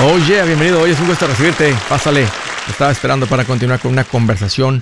Oye, 0.00 0.44
bienvenido. 0.44 0.80
Hoy 0.80 0.92
es 0.92 1.00
un 1.00 1.08
gusto 1.08 1.26
recibirte. 1.26 1.74
Pásale. 1.88 2.24
Estaba 2.68 2.92
esperando 2.92 3.26
para 3.26 3.44
continuar 3.44 3.80
con 3.80 3.90
una 3.90 4.04
conversación 4.04 4.80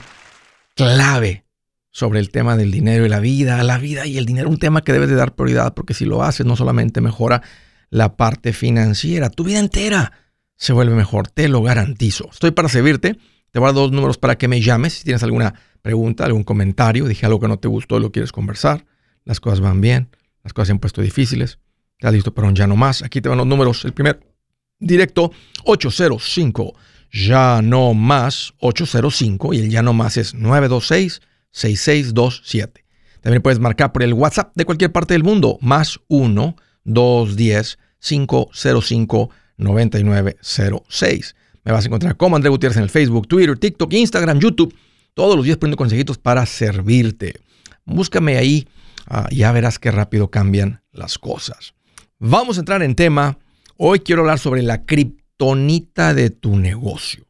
clave 0.75 1.47
sobre 1.91 2.21
el 2.21 2.31
tema 2.31 2.55
del 2.55 2.71
dinero 2.71 3.07
y 3.07 3.09
la 3.09 3.19
vida. 3.19 3.63
La 3.63 3.79
vida 3.79 4.05
y 4.05 4.19
el 4.19 4.27
dinero, 4.27 4.51
un 4.51 4.59
tema 4.59 4.83
que 4.83 4.93
debes 4.93 5.09
de 5.09 5.15
dar 5.15 5.35
prioridad 5.35 5.73
porque 5.73 5.95
si 5.95 6.05
lo 6.05 6.23
haces 6.23 6.45
no 6.45 6.55
solamente 6.55 7.01
mejora 7.01 7.41
la 7.89 8.19
parte 8.19 8.53
financiera, 8.53 9.31
tu 9.31 9.45
vida 9.45 9.59
entera 9.59 10.13
se 10.55 10.75
vuelve 10.75 10.95
mejor, 10.95 11.29
te 11.29 11.49
lo 11.49 11.63
garantizo. 11.63 12.29
Estoy 12.31 12.51
para 12.51 12.69
servirte. 12.69 13.17
Te 13.53 13.59
voy 13.59 13.71
a 13.71 13.73
dar 13.73 13.77
dos 13.77 13.93
números 13.93 14.19
para 14.19 14.37
que 14.37 14.49
me 14.49 14.61
llames 14.61 14.93
si 14.93 15.05
tienes 15.05 15.23
alguna 15.23 15.55
pregunta, 15.81 16.27
algún 16.27 16.45
comentario, 16.45 17.07
dije 17.07 17.25
algo 17.25 17.41
que 17.41 17.49
no 17.49 17.59
te 17.59 17.69
gustó, 17.69 18.01
lo 18.01 18.13
quieres 18.13 18.33
conversar. 18.33 18.85
Las 19.25 19.41
cosas 19.41 19.61
van 19.61 19.81
bien, 19.81 20.11
las 20.45 20.53
cosas 20.53 20.67
se 20.67 20.73
han 20.73 20.79
puesto 20.79 21.01
difíciles. 21.01 21.59
Estás 21.93 22.13
listo 22.13 22.35
para 22.35 22.49
un 22.49 22.55
ya 22.55 22.67
no 22.67 22.77
más. 22.77 23.03
Aquí 23.03 23.23
te 23.23 23.31
van 23.31 23.39
los 23.39 23.47
números. 23.47 23.87
El 23.87 23.95
primer 23.95 24.36
directo 24.79 25.33
805 25.65 26.75
ya 27.13 27.63
no 27.63 27.95
más 27.95 28.53
805 28.61 29.55
y 29.55 29.59
el 29.59 29.71
ya 29.71 29.83
no 29.83 29.93
más 29.93 30.17
es 30.17 30.35
926 30.35 31.23
6627. 31.51 32.85
También 33.23 33.43
puedes 33.43 33.59
marcar 33.59 33.93
por 33.93 34.03
el 34.03 34.13
WhatsApp 34.13 34.53
de 34.55 34.65
cualquier 34.65 34.93
parte 34.93 35.15
del 35.15 35.25
mundo 35.25 35.59
más 35.61 35.99
1 36.09 36.57
210 36.85 37.79
505 37.99 39.31
9906. 39.57 41.37
Me 41.65 41.73
vas 41.73 41.85
a 41.85 41.89
encontrar 41.89 42.17
como 42.17 42.37
André 42.37 42.51
Gutiérrez 42.51 42.77
en 42.77 42.85
el 42.85 42.91
Facebook, 42.91 43.27
Twitter, 43.27 43.59
TikTok, 43.59 43.93
Instagram, 43.93 44.39
YouTube. 44.39 44.75
Todos 45.15 45.35
los 45.35 45.45
días 45.45 45.57
poniendo 45.57 45.79
consejitos 45.79 46.19
para 46.19 46.45
servirte. 46.45 47.41
Búscame 47.85 48.37
ahí, 48.37 48.69
uh, 49.11 49.29
ya 49.31 49.51
verás 49.53 49.79
qué 49.79 49.91
rápido 49.91 50.31
cambian 50.31 50.83
las 50.93 51.19
cosas. 51.19 51.75
Vamos 52.19 52.59
a 52.59 52.61
entrar 52.61 52.83
en 52.83 52.95
tema 52.95 53.39
Hoy 53.79 54.01
quiero 54.01 54.23
hablar 54.23 54.39
sobre 54.39 54.63
la 54.63 54.87
kriptonita 54.87 56.15
de 56.15 56.31
tu 56.31 56.57
negocio. 56.57 57.27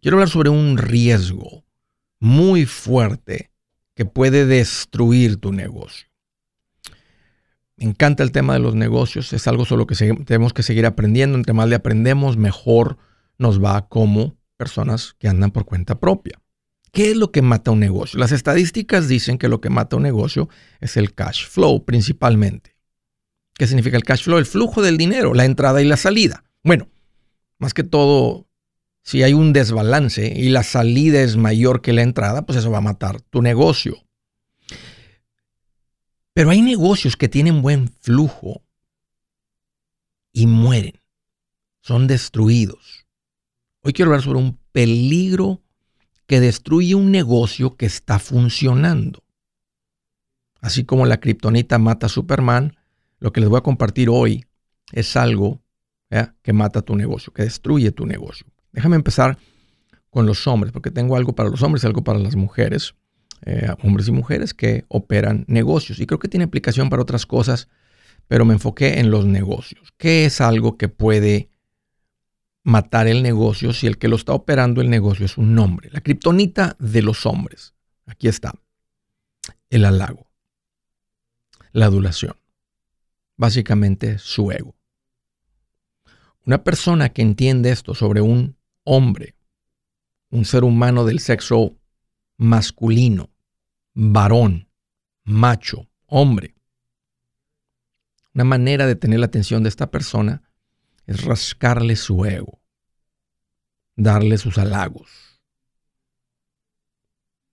Quiero 0.00 0.16
hablar 0.16 0.28
sobre 0.28 0.50
un 0.50 0.78
riesgo 0.78 1.64
muy 2.18 2.66
fuerte 2.66 3.52
que 3.94 4.04
puede 4.04 4.46
destruir 4.46 5.36
tu 5.36 5.52
negocio. 5.52 6.08
Me 7.76 7.84
encanta 7.84 8.24
el 8.24 8.32
tema 8.32 8.54
de 8.54 8.58
los 8.58 8.74
negocios, 8.74 9.32
es 9.32 9.46
algo 9.46 9.64
sobre 9.64 9.80
lo 9.80 9.86
que 9.86 10.24
tenemos 10.24 10.52
que 10.52 10.64
seguir 10.64 10.86
aprendiendo. 10.86 11.38
Entre 11.38 11.52
más 11.52 11.68
le 11.68 11.76
aprendemos, 11.76 12.36
mejor 12.36 12.98
nos 13.38 13.62
va 13.62 13.88
como 13.88 14.36
personas 14.56 15.14
que 15.20 15.28
andan 15.28 15.52
por 15.52 15.66
cuenta 15.66 16.00
propia. 16.00 16.40
¿Qué 16.90 17.12
es 17.12 17.16
lo 17.16 17.30
que 17.30 17.42
mata 17.42 17.70
un 17.70 17.78
negocio? 17.78 18.18
Las 18.18 18.32
estadísticas 18.32 19.06
dicen 19.06 19.38
que 19.38 19.48
lo 19.48 19.60
que 19.60 19.70
mata 19.70 19.96
un 19.96 20.02
negocio 20.02 20.48
es 20.80 20.96
el 20.96 21.14
cash 21.14 21.46
flow 21.46 21.84
principalmente. 21.84 22.75
¿Qué 23.58 23.66
significa 23.66 23.96
el 23.96 24.04
cash 24.04 24.24
flow? 24.24 24.38
El 24.38 24.46
flujo 24.46 24.82
del 24.82 24.98
dinero, 24.98 25.34
la 25.34 25.44
entrada 25.44 25.80
y 25.80 25.86
la 25.86 25.96
salida. 25.96 26.44
Bueno, 26.62 26.88
más 27.58 27.72
que 27.72 27.84
todo, 27.84 28.46
si 29.02 29.22
hay 29.22 29.32
un 29.32 29.52
desbalance 29.52 30.32
y 30.36 30.50
la 30.50 30.62
salida 30.62 31.22
es 31.22 31.36
mayor 31.36 31.80
que 31.80 31.92
la 31.92 32.02
entrada, 32.02 32.44
pues 32.44 32.58
eso 32.58 32.70
va 32.70 32.78
a 32.78 32.82
matar 32.82 33.20
tu 33.22 33.40
negocio. 33.40 33.96
Pero 36.34 36.50
hay 36.50 36.60
negocios 36.60 37.16
que 37.16 37.28
tienen 37.28 37.62
buen 37.62 37.88
flujo 37.88 38.62
y 40.32 40.46
mueren, 40.46 41.00
son 41.80 42.06
destruidos. 42.06 43.06
Hoy 43.80 43.94
quiero 43.94 44.10
hablar 44.10 44.22
sobre 44.22 44.40
un 44.40 44.58
peligro 44.72 45.62
que 46.26 46.40
destruye 46.40 46.94
un 46.94 47.10
negocio 47.10 47.76
que 47.76 47.86
está 47.86 48.18
funcionando. 48.18 49.22
Así 50.60 50.84
como 50.84 51.06
la 51.06 51.20
kriptonita 51.20 51.78
mata 51.78 52.06
a 52.06 52.10
Superman, 52.10 52.75
lo 53.18 53.32
que 53.32 53.40
les 53.40 53.48
voy 53.48 53.58
a 53.58 53.62
compartir 53.62 54.08
hoy 54.10 54.44
es 54.92 55.16
algo 55.16 55.62
que 56.42 56.52
mata 56.52 56.82
tu 56.82 56.94
negocio, 56.94 57.32
que 57.32 57.42
destruye 57.42 57.90
tu 57.90 58.06
negocio. 58.06 58.46
Déjame 58.72 58.96
empezar 58.96 59.38
con 60.10 60.24
los 60.24 60.46
hombres, 60.46 60.72
porque 60.72 60.90
tengo 60.90 61.16
algo 61.16 61.34
para 61.34 61.50
los 61.50 61.62
hombres 61.62 61.82
y 61.82 61.86
algo 61.86 62.04
para 62.04 62.18
las 62.18 62.36
mujeres, 62.36 62.94
eh, 63.44 63.68
hombres 63.82 64.08
y 64.08 64.12
mujeres 64.12 64.54
que 64.54 64.84
operan 64.88 65.44
negocios. 65.48 65.98
Y 65.98 66.06
creo 66.06 66.18
que 66.18 66.28
tiene 66.28 66.44
aplicación 66.44 66.88
para 66.88 67.02
otras 67.02 67.26
cosas, 67.26 67.68
pero 68.28 68.44
me 68.44 68.54
enfoqué 68.54 69.00
en 69.00 69.10
los 69.10 69.26
negocios. 69.26 69.92
¿Qué 69.98 70.24
es 70.24 70.40
algo 70.40 70.78
que 70.78 70.88
puede 70.88 71.50
matar 72.62 73.08
el 73.08 73.22
negocio 73.22 73.72
si 73.72 73.86
el 73.86 73.98
que 73.98 74.08
lo 74.08 74.16
está 74.16 74.32
operando 74.32 74.80
el 74.80 74.88
negocio 74.88 75.26
es 75.26 75.36
un 75.36 75.54
nombre? 75.54 75.90
La 75.92 76.00
kriptonita 76.00 76.76
de 76.78 77.02
los 77.02 77.26
hombres. 77.26 77.74
Aquí 78.06 78.28
está. 78.28 78.54
El 79.68 79.84
halago. 79.84 80.30
La 81.72 81.86
adulación 81.86 82.36
básicamente 83.36 84.18
su 84.18 84.50
ego. 84.50 84.74
Una 86.44 86.62
persona 86.62 87.08
que 87.08 87.22
entiende 87.22 87.70
esto 87.70 87.94
sobre 87.94 88.20
un 88.20 88.56
hombre, 88.84 89.36
un 90.30 90.44
ser 90.44 90.64
humano 90.64 91.04
del 91.04 91.20
sexo 91.20 91.76
masculino, 92.36 93.30
varón, 93.94 94.68
macho, 95.24 95.88
hombre, 96.06 96.56
una 98.36 98.44
manera 98.44 98.86
de 98.86 98.96
tener 98.96 99.18
la 99.18 99.26
atención 99.26 99.62
de 99.62 99.70
esta 99.70 99.90
persona 99.90 100.42
es 101.06 101.24
rascarle 101.24 101.96
su 101.96 102.26
ego, 102.26 102.60
darle 103.94 104.36
sus 104.36 104.58
halagos, 104.58 105.40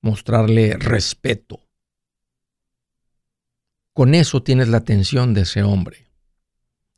mostrarle 0.02 0.76
respeto, 0.78 1.62
con 3.94 4.16
eso 4.16 4.44
tienes 4.44 4.68
la 4.70 4.78
atención 4.78 5.34
de 5.34 5.42
ese 5.42 5.64
hombre. 5.64 6.08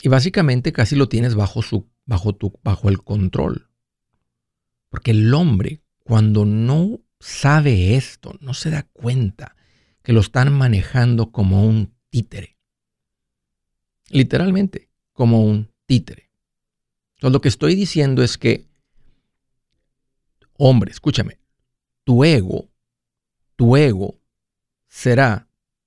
Y 0.02 0.08
básicamente 0.08 0.72
casi 0.72 0.96
lo 0.96 1.10
tienes 1.10 1.36
bajo, 1.36 1.62
su, 1.62 1.90
bajo, 2.06 2.34
tu, 2.34 2.60
bajo 2.64 2.90
el 2.90 3.04
control. 3.04 3.70
Porque 4.90 5.12
el 5.12 5.34
hombre, 5.34 5.82
cuando 6.04 6.46
no 6.46 7.02
sabe 7.20 7.96
esto, 7.96 8.38
no 8.40 8.54
se 8.54 8.70
da 8.70 8.84
cuenta 8.84 9.56
que 10.04 10.14
lo 10.14 10.22
están 10.22 10.54
manejando 10.54 11.32
como 11.32 11.66
un 11.66 11.94
títere. 12.10 12.58
Literalmente, 14.10 14.90
como 15.12 15.44
un 15.44 15.72
títere. 15.86 16.32
Entonces, 17.16 17.34
lo 17.34 17.42
que 17.42 17.50
estoy 17.50 17.76
diciendo 17.76 18.24
es 18.24 18.38
que, 18.38 18.68
hombre, 20.54 20.92
escúchame, 20.92 21.40
tu 22.04 22.24
ego, 22.24 22.70
tu 23.56 23.76
ego 23.76 24.20
será 24.88 25.45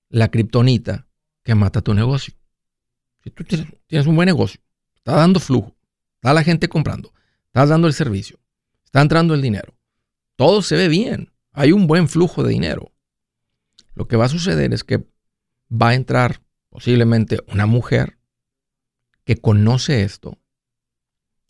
la 0.09 0.31
kriptonita 0.31 1.07
que 1.43 1.55
mata 1.55 1.81
tu 1.81 1.95
negocio. 1.95 2.35
Si 3.23 3.31
tú 3.31 3.45
tienes 3.87 4.07
un 4.07 4.17
buen 4.17 4.27
negocio, 4.27 4.61
está 4.97 5.13
dando 5.13 5.41
flujo, 5.41 5.77
está 6.17 6.33
la 6.33 6.45
gente 6.45 6.69
comprando, 6.69 7.13
estás 7.47 7.69
dando 7.69 7.87
el 7.87 7.95
servicio, 7.95 8.39
está 8.85 9.01
entrando 9.01 9.35
el 9.35 9.43
dinero, 9.43 9.77
todo 10.37 10.63
se 10.63 10.77
ve 10.77 10.89
bien, 10.89 11.33
hay 11.53 11.73
un 11.73 11.87
buen 11.87 12.09
flujo 12.09 12.43
de 12.43 12.51
dinero. 12.51 12.93
Lo 13.95 14.07
que 14.07 14.17
va 14.17 14.27
a 14.27 14.31
suceder 14.31 14.73
es 14.73 14.85
que 14.85 15.05
va 15.71 15.89
a 15.89 15.95
entrar 15.95 16.43
posiblemente 16.71 17.41
una 17.49 17.67
mujer 17.67 18.19
que 19.25 19.37
conoce 19.37 20.03
esto, 20.05 20.39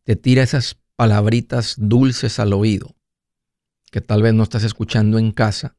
te 0.05 0.17
tira 0.17 0.43
esas 0.43 0.77
palabritas 0.97 1.75
dulces 1.79 2.39
al 2.39 2.53
oído 2.53 2.97
que 3.91 4.01
tal 4.01 4.23
vez 4.23 4.35
no 4.35 4.43
estás 4.43 4.65
escuchando 4.65 5.19
en 5.19 5.33
casa 5.33 5.77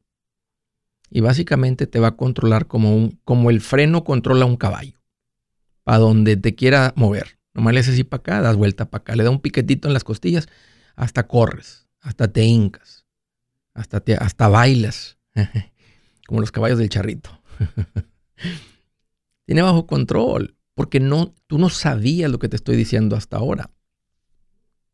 y 1.10 1.20
básicamente 1.20 1.86
te 1.86 1.98
va 1.98 2.08
a 2.08 2.16
controlar 2.16 2.66
como, 2.66 2.96
un, 2.96 3.18
como 3.24 3.50
el 3.50 3.60
freno 3.60 4.04
controla 4.04 4.44
un 4.44 4.56
caballo, 4.56 5.00
para 5.82 5.98
donde 5.98 6.36
te 6.36 6.54
quiera 6.54 6.92
mover. 6.96 7.38
Nomás 7.52 7.74
le 7.74 7.80
haces 7.80 7.94
así 7.94 8.04
para 8.04 8.20
acá, 8.20 8.40
das 8.40 8.56
vuelta 8.56 8.88
para 8.88 9.02
acá, 9.02 9.16
le 9.16 9.24
da 9.24 9.30
un 9.30 9.40
piquetito 9.40 9.88
en 9.88 9.94
las 9.94 10.04
costillas, 10.04 10.48
hasta 10.94 11.26
corres, 11.26 11.88
hasta 12.00 12.28
te 12.32 12.44
hincas, 12.44 13.06
hasta, 13.74 14.00
te, 14.00 14.14
hasta 14.14 14.48
bailas, 14.48 15.18
como 16.26 16.40
los 16.40 16.52
caballos 16.52 16.78
del 16.78 16.88
charrito. 16.88 17.42
Tiene 19.46 19.62
bajo 19.62 19.86
control, 19.86 20.56
porque 20.74 21.00
no, 21.00 21.34
tú 21.48 21.58
no 21.58 21.70
sabías 21.70 22.30
lo 22.30 22.38
que 22.38 22.48
te 22.48 22.54
estoy 22.54 22.76
diciendo 22.76 23.16
hasta 23.16 23.36
ahora. 23.36 23.70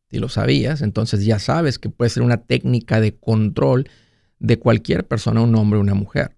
Si 0.09 0.19
lo 0.19 0.31
sabías, 0.31 0.81
entonces 0.81 1.25
ya 1.27 1.39
sabes 1.39 1.79
que 1.79 1.91
puede 1.91 2.09
ser 2.09 2.23
una 2.23 2.39
técnica 2.39 3.01
de 3.01 3.19
control 3.19 3.91
de 4.39 4.59
cualquier 4.59 5.07
persona, 5.07 5.41
un 5.41 5.55
hombre 5.55 5.79
o 5.79 5.83
una 5.83 5.95
mujer. 5.95 6.37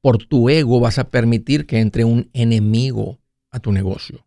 Por 0.00 0.18
tu 0.18 0.50
ego 0.50 0.80
vas 0.80 0.98
a 0.98 1.10
permitir 1.10 1.66
que 1.66 1.80
entre 1.80 2.04
un 2.04 2.28
enemigo 2.34 3.20
a 3.50 3.60
tu 3.60 3.72
negocio. 3.72 4.26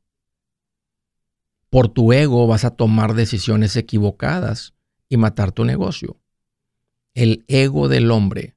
Por 1.70 1.90
tu 1.90 2.14
ego 2.14 2.48
vas 2.48 2.66
a 2.66 2.72
tomar 2.72 3.14
decisiones 3.14 3.76
equivocadas 3.76 4.74
y 5.10 5.18
matar 5.18 5.52
tu 5.52 5.66
negocio. 5.66 6.18
El 7.14 7.46
ego 7.48 7.90
del 7.90 8.10
hombre, 8.10 8.56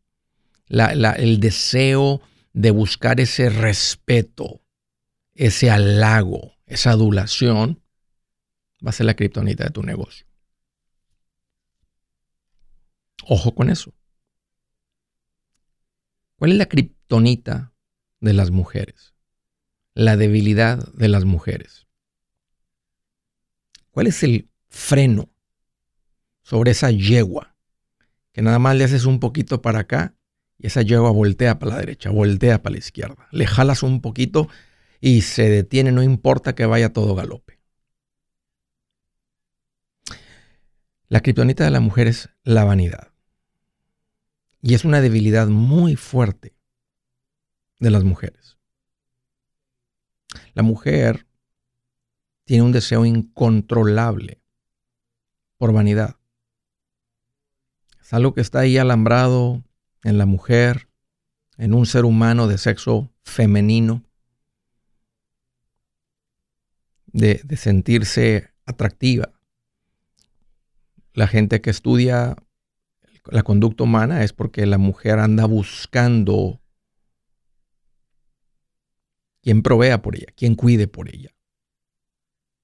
el 0.68 1.40
deseo 1.40 2.22
de 2.52 2.70
buscar 2.70 3.20
ese 3.20 3.50
respeto, 3.50 4.62
ese 5.34 5.70
halago, 5.70 6.52
esa 6.66 6.92
adulación, 6.92 7.82
va 8.84 8.90
a 8.90 8.92
ser 8.92 9.06
la 9.06 9.14
criptonita 9.14 9.64
de 9.64 9.70
tu 9.70 9.82
negocio. 9.82 10.26
Ojo 13.26 13.54
con 13.54 13.70
eso. 13.70 13.92
¿Cuál 16.36 16.52
es 16.52 16.58
la 16.58 16.66
kriptonita 16.66 17.72
de 18.20 18.32
las 18.32 18.50
mujeres? 18.50 19.14
la 19.94 20.16
debilidad 20.16 20.78
de 20.94 21.08
las 21.08 21.24
mujeres. 21.24 21.86
¿Cuál 23.90 24.06
es 24.06 24.22
el 24.22 24.48
freno 24.68 25.30
sobre 26.42 26.70
esa 26.70 26.90
yegua? 26.90 27.56
Que 28.32 28.42
nada 28.42 28.58
más 28.58 28.76
le 28.76 28.84
haces 28.84 29.04
un 29.04 29.18
poquito 29.18 29.60
para 29.60 29.80
acá 29.80 30.14
y 30.58 30.68
esa 30.68 30.82
yegua 30.82 31.10
voltea 31.10 31.58
para 31.58 31.72
la 31.72 31.78
derecha, 31.80 32.10
voltea 32.10 32.62
para 32.62 32.74
la 32.74 32.78
izquierda. 32.78 33.28
Le 33.32 33.46
jalas 33.46 33.82
un 33.82 34.00
poquito 34.00 34.48
y 35.00 35.22
se 35.22 35.48
detiene, 35.48 35.92
no 35.92 36.02
importa 36.02 36.54
que 36.54 36.66
vaya 36.66 36.92
todo 36.92 37.14
galope. 37.14 37.58
La 41.08 41.20
criptonita 41.20 41.64
de 41.64 41.70
la 41.70 41.80
mujer 41.80 42.06
es 42.06 42.30
la 42.44 42.64
vanidad. 42.64 43.09
Y 44.62 44.74
es 44.74 44.84
una 44.84 45.00
debilidad 45.00 45.48
muy 45.48 45.96
fuerte 45.96 46.54
de 47.78 47.90
las 47.90 48.04
mujeres. 48.04 48.58
La 50.54 50.62
mujer 50.62 51.26
tiene 52.44 52.64
un 52.64 52.72
deseo 52.72 53.04
incontrolable 53.04 54.42
por 55.56 55.72
vanidad. 55.72 56.16
Es 58.00 58.12
algo 58.12 58.34
que 58.34 58.40
está 58.40 58.60
ahí 58.60 58.76
alambrado 58.76 59.62
en 60.02 60.18
la 60.18 60.26
mujer, 60.26 60.88
en 61.56 61.74
un 61.74 61.86
ser 61.86 62.04
humano 62.04 62.46
de 62.46 62.58
sexo 62.58 63.12
femenino, 63.22 64.04
de, 67.06 67.40
de 67.44 67.56
sentirse 67.56 68.52
atractiva. 68.66 69.32
La 71.12 71.26
gente 71.26 71.60
que 71.60 71.70
estudia 71.70 72.36
la 73.30 73.42
conducta 73.42 73.84
humana 73.84 74.22
es 74.24 74.32
porque 74.32 74.66
la 74.66 74.78
mujer 74.78 75.18
anda 75.18 75.44
buscando 75.46 76.60
quien 79.42 79.62
provea 79.62 80.02
por 80.02 80.16
ella, 80.16 80.26
quien 80.36 80.54
cuide 80.54 80.88
por 80.88 81.08
ella, 81.14 81.30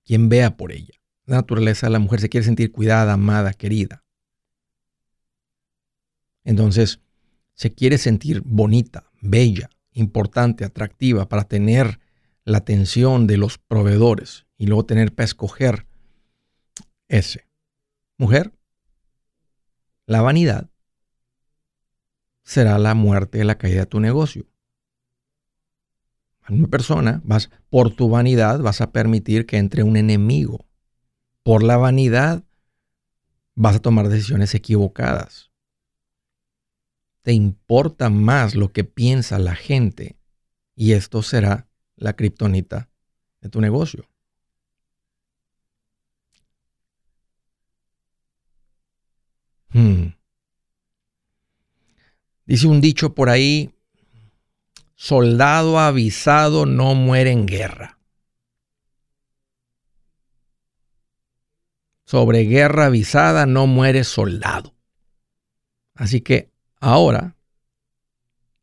quien 0.04 0.28
vea 0.28 0.56
por 0.56 0.72
ella. 0.72 0.94
La 1.24 1.36
naturaleza 1.36 1.86
de 1.86 1.92
la 1.92 1.98
mujer 1.98 2.20
se 2.20 2.28
quiere 2.28 2.44
sentir 2.44 2.70
cuidada, 2.70 3.14
amada, 3.14 3.52
querida. 3.52 4.04
Entonces, 6.44 7.00
se 7.54 7.74
quiere 7.74 7.98
sentir 7.98 8.42
bonita, 8.44 9.10
bella, 9.20 9.70
importante, 9.92 10.64
atractiva 10.64 11.28
para 11.28 11.44
tener 11.44 11.98
la 12.44 12.58
atención 12.58 13.26
de 13.26 13.38
los 13.38 13.58
proveedores 13.58 14.46
y 14.56 14.66
luego 14.66 14.86
tener 14.86 15.12
para 15.12 15.24
escoger 15.24 15.86
ese. 17.08 17.48
Mujer, 18.18 18.52
la 20.06 20.22
vanidad 20.22 20.70
será 22.44 22.78
la 22.78 22.94
muerte, 22.94 23.44
la 23.44 23.58
caída 23.58 23.80
de 23.80 23.86
tu 23.86 24.00
negocio. 24.00 24.46
Una 26.48 26.68
persona, 26.68 27.20
vas 27.24 27.50
por 27.70 27.90
tu 27.90 28.08
vanidad, 28.08 28.60
vas 28.60 28.80
a 28.80 28.92
permitir 28.92 29.46
que 29.46 29.58
entre 29.58 29.82
un 29.82 29.96
enemigo. 29.96 30.64
Por 31.42 31.64
la 31.64 31.76
vanidad, 31.76 32.44
vas 33.56 33.76
a 33.76 33.80
tomar 33.80 34.08
decisiones 34.08 34.54
equivocadas. 34.54 35.50
Te 37.22 37.32
importa 37.32 38.10
más 38.10 38.54
lo 38.54 38.72
que 38.72 38.84
piensa 38.84 39.40
la 39.40 39.56
gente 39.56 40.16
y 40.76 40.92
esto 40.92 41.22
será 41.22 41.68
la 41.96 42.14
kriptonita 42.14 42.90
de 43.40 43.48
tu 43.48 43.60
negocio. 43.60 44.08
Hmm. 49.76 50.14
Dice 52.46 52.66
un 52.66 52.80
dicho 52.80 53.14
por 53.14 53.28
ahí, 53.28 53.74
soldado 54.94 55.78
avisado 55.78 56.64
no 56.64 56.94
muere 56.94 57.30
en 57.30 57.44
guerra. 57.44 57.98
Sobre 62.06 62.44
guerra 62.44 62.86
avisada 62.86 63.44
no 63.44 63.66
muere 63.66 64.04
soldado. 64.04 64.74
Así 65.94 66.22
que 66.22 66.50
ahora 66.80 67.36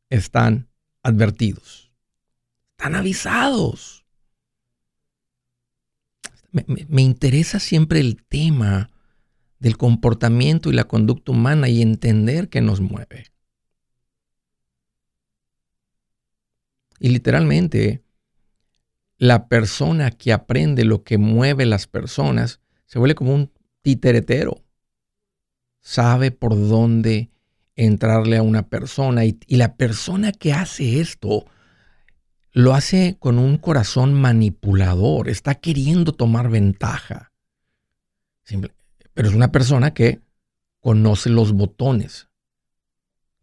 están 0.09 0.67
advertidos. 1.03 1.91
Están 2.71 2.95
avisados. 2.95 4.03
Me 6.51 7.03
interesa 7.03 7.59
siempre 7.59 7.99
el 7.99 8.23
tema 8.25 8.92
del 9.63 9.77
comportamiento 9.77 10.69
y 10.69 10.73
la 10.73 10.83
conducta 10.83 11.31
humana 11.31 11.69
y 11.69 11.81
entender 11.81 12.49
qué 12.49 12.59
nos 12.59 12.81
mueve. 12.81 13.31
Y 16.99 17.07
literalmente, 17.07 18.03
la 19.17 19.47
persona 19.47 20.11
que 20.11 20.33
aprende 20.33 20.83
lo 20.83 21.05
que 21.05 21.17
mueve 21.17 21.65
las 21.65 21.87
personas 21.87 22.59
se 22.87 22.99
vuelve 22.99 23.15
como 23.15 23.33
un 23.33 23.53
titeretero. 23.81 24.65
Sabe 25.79 26.31
por 26.31 26.55
dónde 26.55 27.29
entrarle 27.77 28.35
a 28.35 28.43
una 28.43 28.67
persona 28.67 29.23
y, 29.23 29.39
la 29.47 29.77
persona 29.77 30.33
que 30.33 30.51
hace 30.51 30.99
esto 30.99 31.45
lo 32.51 32.73
hace 32.73 33.15
con 33.17 33.39
un 33.39 33.57
corazón 33.57 34.13
manipulador, 34.13 35.29
está 35.29 35.55
queriendo 35.55 36.11
tomar 36.11 36.49
ventaja. 36.49 37.31
Simple, 38.43 38.73
pero 39.13 39.29
es 39.29 39.35
una 39.35 39.51
persona 39.51 39.93
que 39.93 40.21
conoce 40.79 41.29
los 41.29 41.53
botones, 41.53 42.27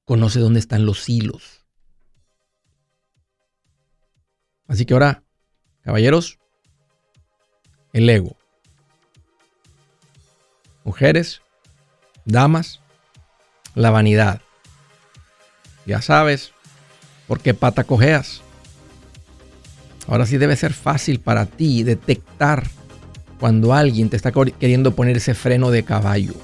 conoce 0.05 0.41
dónde 0.41 0.61
están 0.61 0.85
los 0.85 1.09
hilos. 1.09 1.65
Así 4.67 4.85
que 4.85 4.95
ahora, 4.95 5.25
caballeros, 5.83 6.39
el 7.93 8.09
ego. 8.09 8.37
Mujeres, 10.85 11.43
damas, 12.25 12.81
la 13.75 13.91
vanidad. 13.91 14.41
Ya 15.87 16.03
sabes 16.03 16.53
por 17.27 17.41
qué 17.41 17.55
pata 17.55 17.85
cojeas. 17.85 18.43
Ahora 20.07 20.27
sí 20.27 20.39
debe 20.39 20.57
ser 20.57 20.73
fácil 20.73 21.21
para 21.21 21.47
ti 21.47 21.83
detectar 21.83 22.69
cuando 23.41 23.73
alguien 23.73 24.11
te 24.11 24.17
está 24.17 24.33
queriendo 24.33 24.95
poner 24.95 25.17
ese 25.17 25.35
freno 25.35 25.71
de 25.71 25.83
caballo. 25.83 26.35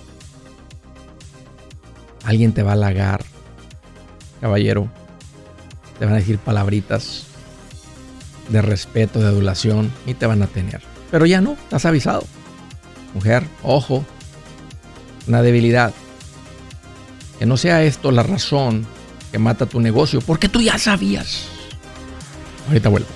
Alguien 2.25 2.53
te 2.53 2.63
va 2.63 2.71
a 2.71 2.73
halagar, 2.73 3.23
caballero. 4.41 4.91
Te 5.99 6.07
van 6.07 6.15
a 6.15 6.19
decir 6.19 6.39
palabritas 6.39 7.27
de 8.49 8.63
respeto, 8.63 9.21
de 9.21 9.27
adulación 9.27 9.93
y 10.07 10.15
te 10.15 10.27
van 10.27 10.43
a 10.43 10.47
tener. 10.47 10.81
Pero 11.11 11.27
ya 11.27 11.41
no, 11.41 11.53
estás 11.53 11.85
avisado. 11.85 12.25
Mujer, 13.15 13.45
ojo, 13.63 14.05
una 15.29 15.43
debilidad. 15.43 15.93
Que 17.39 17.47
no 17.47 17.59
sea 17.59 17.83
esto 17.85 18.11
la 18.11 18.23
razón 18.23 18.87
que 19.31 19.39
mata 19.39 19.67
tu 19.67 19.81
negocio, 19.81 20.21
porque 20.23 20.49
tú 20.49 20.61
ya 20.63 20.79
sabías. 20.79 21.45
Ahorita 22.69 22.89
vuelvo. 22.89 23.16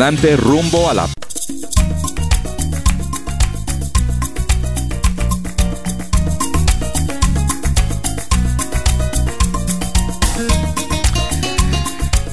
Adelante 0.00 0.34
rumbo 0.34 0.88
a 0.88 0.94
la... 0.94 1.06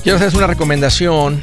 Quiero 0.01 0.15
hacerles 0.15 0.35
una 0.35 0.47
recomendación. 0.47 1.41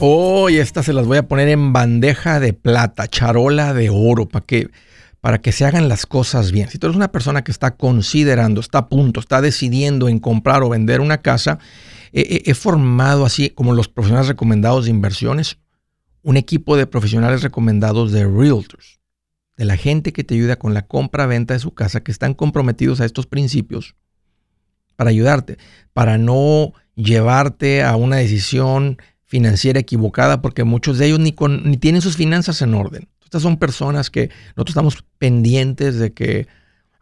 Hoy 0.00 0.58
estas 0.58 0.84
se 0.84 0.92
las 0.92 1.06
voy 1.06 1.16
a 1.16 1.28
poner 1.28 1.48
en 1.48 1.72
bandeja 1.72 2.40
de 2.40 2.52
plata, 2.52 3.08
charola 3.08 3.72
de 3.72 3.88
oro, 3.88 4.28
para 4.28 4.44
que, 4.44 4.68
para 5.22 5.38
que 5.38 5.50
se 5.50 5.64
hagan 5.64 5.88
las 5.88 6.04
cosas 6.04 6.52
bien. 6.52 6.68
Si 6.68 6.76
tú 6.76 6.88
eres 6.88 6.96
una 6.96 7.10
persona 7.10 7.42
que 7.42 7.52
está 7.52 7.70
considerando, 7.70 8.60
está 8.60 8.80
a 8.80 8.88
punto, 8.90 9.18
está 9.18 9.40
decidiendo 9.40 10.10
en 10.10 10.18
comprar 10.18 10.62
o 10.62 10.68
vender 10.68 11.00
una 11.00 11.22
casa, 11.22 11.58
he, 12.14 12.54
formado 12.54 13.26
así 13.26 13.50
como 13.50 13.74
los 13.74 13.88
profesionales 13.88 14.28
recomendados 14.28 14.84
de 14.84 14.90
inversiones, 14.90 15.58
un 16.22 16.36
equipo 16.36 16.76
de 16.76 16.86
profesionales 16.86 17.42
recomendados 17.42 18.12
de 18.12 18.24
realtors, 18.24 19.00
de 19.56 19.64
la 19.64 19.76
gente 19.76 20.12
que 20.12 20.22
te 20.22 20.34
ayuda 20.34 20.56
con 20.56 20.74
la 20.74 20.86
compra-venta 20.86 21.54
de 21.54 21.60
su 21.60 21.74
casa, 21.74 22.02
que 22.02 22.12
están 22.12 22.34
comprometidos 22.34 23.00
a 23.00 23.04
estos 23.04 23.26
principios 23.26 23.96
para 24.94 25.10
ayudarte, 25.10 25.58
para 25.92 26.16
no 26.16 26.72
llevarte 26.94 27.82
a 27.82 27.96
una 27.96 28.16
decisión 28.16 28.98
financiera 29.24 29.80
equivocada, 29.80 30.40
porque 30.40 30.62
muchos 30.62 30.98
de 30.98 31.06
ellos 31.06 31.18
ni, 31.18 31.34
ni 31.64 31.76
tienen 31.76 32.00
sus 32.00 32.16
finanzas 32.16 32.62
en 32.62 32.74
orden. 32.74 33.08
Estas 33.24 33.42
son 33.42 33.56
personas 33.56 34.10
que 34.10 34.30
nosotros 34.54 34.70
estamos 34.70 35.04
pendientes 35.18 35.98
de 35.98 36.12
que 36.12 36.46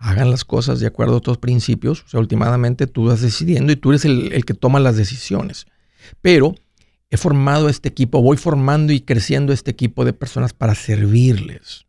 hagan 0.02 0.30
las 0.30 0.44
cosas 0.44 0.80
de 0.80 0.86
acuerdo 0.86 1.14
a 1.14 1.16
estos 1.18 1.38
principios. 1.38 2.02
O 2.02 2.08
sea, 2.08 2.20
últimamente 2.20 2.86
tú 2.86 3.06
vas 3.06 3.20
decidiendo 3.20 3.72
y 3.72 3.76
tú 3.76 3.90
eres 3.90 4.04
el, 4.04 4.32
el 4.32 4.44
que 4.44 4.54
toma 4.54 4.80
las 4.80 4.96
decisiones. 4.96 5.66
Pero 6.20 6.54
he 7.10 7.16
formado 7.16 7.68
este 7.68 7.88
equipo, 7.88 8.20
voy 8.20 8.36
formando 8.36 8.92
y 8.92 9.00
creciendo 9.00 9.52
este 9.52 9.70
equipo 9.70 10.04
de 10.04 10.12
personas 10.12 10.52
para 10.52 10.74
servirles. 10.74 11.86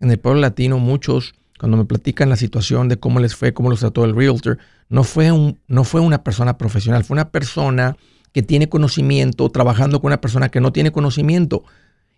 En 0.00 0.10
el 0.10 0.18
pueblo 0.18 0.40
latino 0.40 0.78
muchos 0.78 1.34
cuando 1.60 1.76
me 1.76 1.84
platican 1.84 2.30
la 2.30 2.36
situación 2.36 2.88
de 2.88 2.98
cómo 2.98 3.20
les 3.20 3.36
fue, 3.36 3.52
cómo 3.52 3.68
los 3.68 3.80
trató 3.80 4.06
el 4.06 4.16
realtor, 4.16 4.56
no 4.88 5.04
fue, 5.04 5.30
un, 5.30 5.58
no 5.68 5.84
fue 5.84 6.00
una 6.00 6.24
persona 6.24 6.56
profesional, 6.56 7.04
fue 7.04 7.16
una 7.16 7.28
persona 7.28 7.98
que 8.32 8.42
tiene 8.42 8.70
conocimiento 8.70 9.50
trabajando 9.50 10.00
con 10.00 10.08
una 10.08 10.22
persona 10.22 10.48
que 10.48 10.62
no 10.62 10.72
tiene 10.72 10.90
conocimiento. 10.90 11.64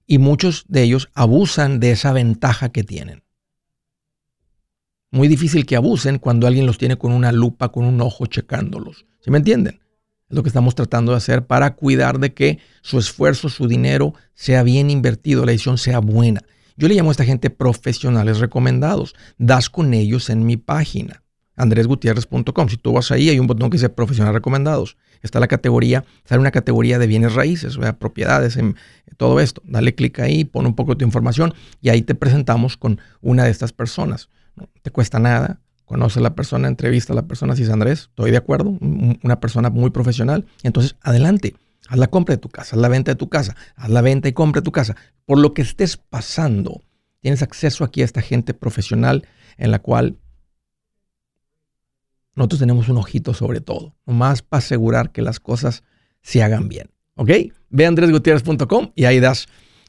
Y 0.07 0.19
muchos 0.19 0.65
de 0.69 0.85
ellos 0.85 1.09
abusan 1.15 1.81
de 1.81 1.91
esa 1.91 2.13
ventaja 2.13 2.69
que 2.69 2.85
tienen. 2.85 3.25
Muy 5.13 5.29
difícil 5.29 5.67
que 5.67 5.77
abusen 5.77 6.19
cuando 6.19 6.47
alguien 6.47 6.65
los 6.65 6.79
tiene 6.79 6.97
con 6.97 7.13
una 7.13 7.33
lupa, 7.33 7.69
con 7.71 7.85
un 7.85 8.01
ojo 8.01 8.25
checándolos. 8.25 9.05
¿Sí 9.21 9.31
me 9.31 9.37
entienden? 9.37 9.79
Es 10.31 10.35
lo 10.35 10.43
que 10.43 10.49
estamos 10.49 10.75
tratando 10.75 11.13
de 11.13 11.19
hacer 11.19 11.47
para 11.47 11.75
cuidar 11.75 12.19
de 12.19 12.33
que 12.33 12.59
su 12.81 12.99
esfuerzo, 12.99 13.51
su 13.51 13.69
dinero 13.69 14.15
sea 14.33 14.63
bien 14.63 14.89
invertido, 14.89 15.45
la 15.45 15.53
decisión 15.53 15.77
sea 15.77 15.99
buena. 15.99 16.41
Yo 16.79 16.89
le 16.89 16.95
llamo 16.95 17.11
a 17.11 17.13
esta 17.13 17.27
gente 17.27 17.51
profesionales 17.51 18.39
recomendados. 18.39 19.15
Das 19.37 19.69
con 19.69 19.93
ellos 19.93 20.31
en 20.31 20.47
mi 20.47 20.57
página, 20.57 21.23
andresgutierrez.com. 21.57 22.69
Si 22.71 22.79
tú 22.79 22.95
vas 22.95 23.11
ahí, 23.11 23.29
hay 23.29 23.39
un 23.39 23.47
botón 23.47 23.69
que 23.69 23.77
dice 23.77 23.91
profesionales 23.91 24.37
recomendados. 24.37 24.97
Está 25.21 25.41
la 25.41 25.47
categoría, 25.47 26.07
sale 26.25 26.41
una 26.41 26.53
categoría 26.53 26.99
de 26.99 27.07
bienes 27.07 27.35
raíces, 27.35 27.77
o 27.77 27.99
propiedades, 27.99 28.57
en, 28.57 28.77
todo 29.19 29.41
esto. 29.41 29.61
Dale 29.67 29.95
clic 29.95 30.21
ahí, 30.21 30.47
pon 30.47 30.65
un 30.65 30.75
poco 30.75 30.93
de 30.93 31.01
tu 31.01 31.05
información 31.05 31.53
y 31.83 31.91
ahí 31.91 32.01
te 32.01 32.15
presentamos 32.15 32.79
con 32.79 32.99
una 33.21 33.45
de 33.45 33.51
estas 33.51 33.75
personas. 33.75 34.31
No 34.57 34.69
te 34.83 34.91
cuesta 34.91 35.19
nada, 35.19 35.61
conoce 35.85 36.19
a 36.19 36.23
la 36.23 36.35
persona, 36.35 36.69
entrevista 36.69 37.13
a 37.13 37.17
la 37.17 37.27
persona, 37.27 37.57
si 37.57 37.63
es 37.63 37.71
Andrés, 37.71 38.09
estoy 38.11 38.31
de 38.31 38.37
acuerdo, 38.37 38.79
una 38.81 39.41
persona 39.41 39.71
muy 39.71 39.91
profesional. 39.91 40.47
Entonces, 40.63 40.97
adelante. 41.03 41.55
Haz 41.89 41.99
la 41.99 42.07
compra 42.07 42.37
de 42.37 42.41
tu 42.41 42.49
casa, 42.49 42.77
haz 42.77 42.81
la 42.81 42.89
venta 42.89 43.11
de 43.11 43.17
tu 43.17 43.29
casa, 43.29 43.57
haz 43.75 43.91
la 43.91 44.03
venta 44.03 44.29
y 44.29 44.33
compra 44.33 44.61
de 44.61 44.65
tu 44.65 44.73
casa. 44.73 44.97
Por 45.27 45.39
lo 45.39 45.53
que 45.53 45.63
estés 45.63 45.97
pasando, 45.97 46.81
tienes 47.21 47.43
acceso 47.43 47.85
aquí 47.85 48.03
a 48.03 48.05
esta 48.05 48.23
gente 48.23 48.55
profesional 48.55 49.27
en 49.57 49.73
la 49.73 49.81
cual 49.81 50.17
nosotros 52.35 52.61
tenemos 52.61 52.89
un 52.89 52.99
ojito 52.99 53.35
sobre 53.35 53.61
todo, 53.61 53.95
nomás 54.07 54.43
para 54.43 54.59
asegurar 54.59 55.13
que 55.13 55.23
las 55.23 55.41
cosas 55.41 55.83
se 56.23 56.43
hagan 56.43 56.69
bien. 56.69 56.91
¿Ok? 57.17 57.31
Ve 57.69 57.85
a 57.85 57.89
andresgutierrez.com 57.89 58.93
y 58.95 59.05
ahí 59.05 59.21
das 59.21 59.47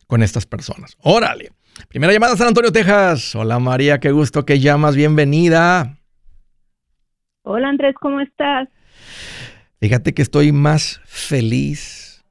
con 0.08 0.24
estas 0.24 0.46
personas. 0.46 0.98
Órale. 1.00 1.52
Primera 1.90 2.14
llamada 2.14 2.34
a 2.34 2.38
San 2.38 2.48
Antonio, 2.48 2.72
Texas. 2.72 3.36
Hola 3.36 3.60
María, 3.60 4.00
qué 4.00 4.12
gusto 4.12 4.46
que 4.46 4.60
llamas. 4.60 4.96
Bienvenida. 4.96 5.98
Hola 7.44 7.70
Andrés, 7.70 7.96
¿cómo 8.00 8.22
estás? 8.22 8.70
Fíjate 9.80 10.14
que 10.14 10.22
estoy 10.22 10.52
más 10.52 11.02
feliz 11.06 12.24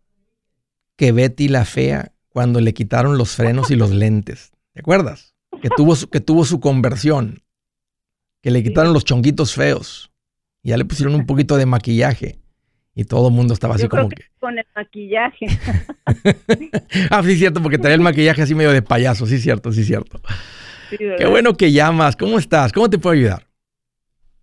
que 0.97 1.13
Betty 1.13 1.49
la 1.49 1.65
fea 1.65 2.13
cuando 2.29 2.61
le 2.61 2.73
quitaron 2.73 3.19
los 3.19 3.37
frenos 3.37 3.71
y 3.71 3.77
los 3.77 3.91
lentes. 3.91 4.53
¿Te 4.73 4.81
acuerdas? 4.81 5.35
Que 5.61 5.69
tuvo, 5.69 5.95
su, 5.95 6.09
que 6.09 6.21
tuvo 6.21 6.45
su 6.45 6.61
conversión. 6.61 7.43
Que 8.41 8.51
le 8.51 8.63
quitaron 8.63 8.95
los 8.95 9.05
chonguitos 9.05 9.55
feos. 9.55 10.11
Ya 10.63 10.77
le 10.77 10.85
pusieron 10.85 11.15
un 11.15 11.27
poquito 11.27 11.57
de 11.57 11.67
maquillaje. 11.67 12.42
Y 12.95 13.05
todo 13.05 13.29
el 13.29 13.35
mundo 13.35 13.55
estaba 13.55 13.77
así 13.77 13.89
como 13.89 14.09
que, 14.09 14.25
Con 14.39 14.59
el 14.59 14.67
maquillaje. 14.77 15.47
ah, 17.11 17.23
sí, 17.23 17.37
cierto, 17.37 17.63
porque 17.63 17.79
traía 17.79 17.95
el 17.95 18.01
maquillaje 18.03 18.43
así 18.43 18.55
medio 18.55 18.73
de 18.73 18.83
payaso. 18.83 19.27
Sí, 19.27 19.39
cierto, 19.39 19.73
sí, 19.73 19.85
cierto. 19.85 20.21
Qué 20.91 21.27
bueno 21.27 21.55
que 21.55 21.73
llamas. 21.73 22.17
¿Cómo 22.17 22.39
estás? 22.39 22.73
¿Cómo 22.73 22.91
te 22.91 22.99
puedo 22.99 23.15
ayudar? 23.15 23.47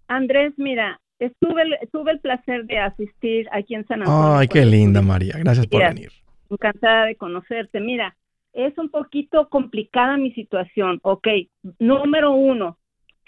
Andrés, 0.07 0.53
mira, 0.57 0.99
Estuve, 1.19 1.63
tuve 1.91 2.13
el 2.13 2.19
placer 2.19 2.65
de 2.65 2.79
asistir 2.79 3.47
aquí 3.51 3.75
en 3.75 3.85
San 3.87 4.01
Antonio. 4.01 4.37
Ay, 4.37 4.47
qué 4.47 4.65
linda, 4.65 5.01
María. 5.01 5.35
Gracias 5.37 5.67
por 5.67 5.81
venir. 5.81 6.11
Encantada 6.49 7.05
de 7.05 7.15
conocerte. 7.15 7.81
Mira, 7.81 8.15
es 8.53 8.77
un 8.77 8.89
poquito 8.89 9.49
complicada 9.49 10.15
mi 10.15 10.31
situación. 10.31 10.99
Ok, 11.03 11.27
número 11.77 12.31
uno, 12.31 12.77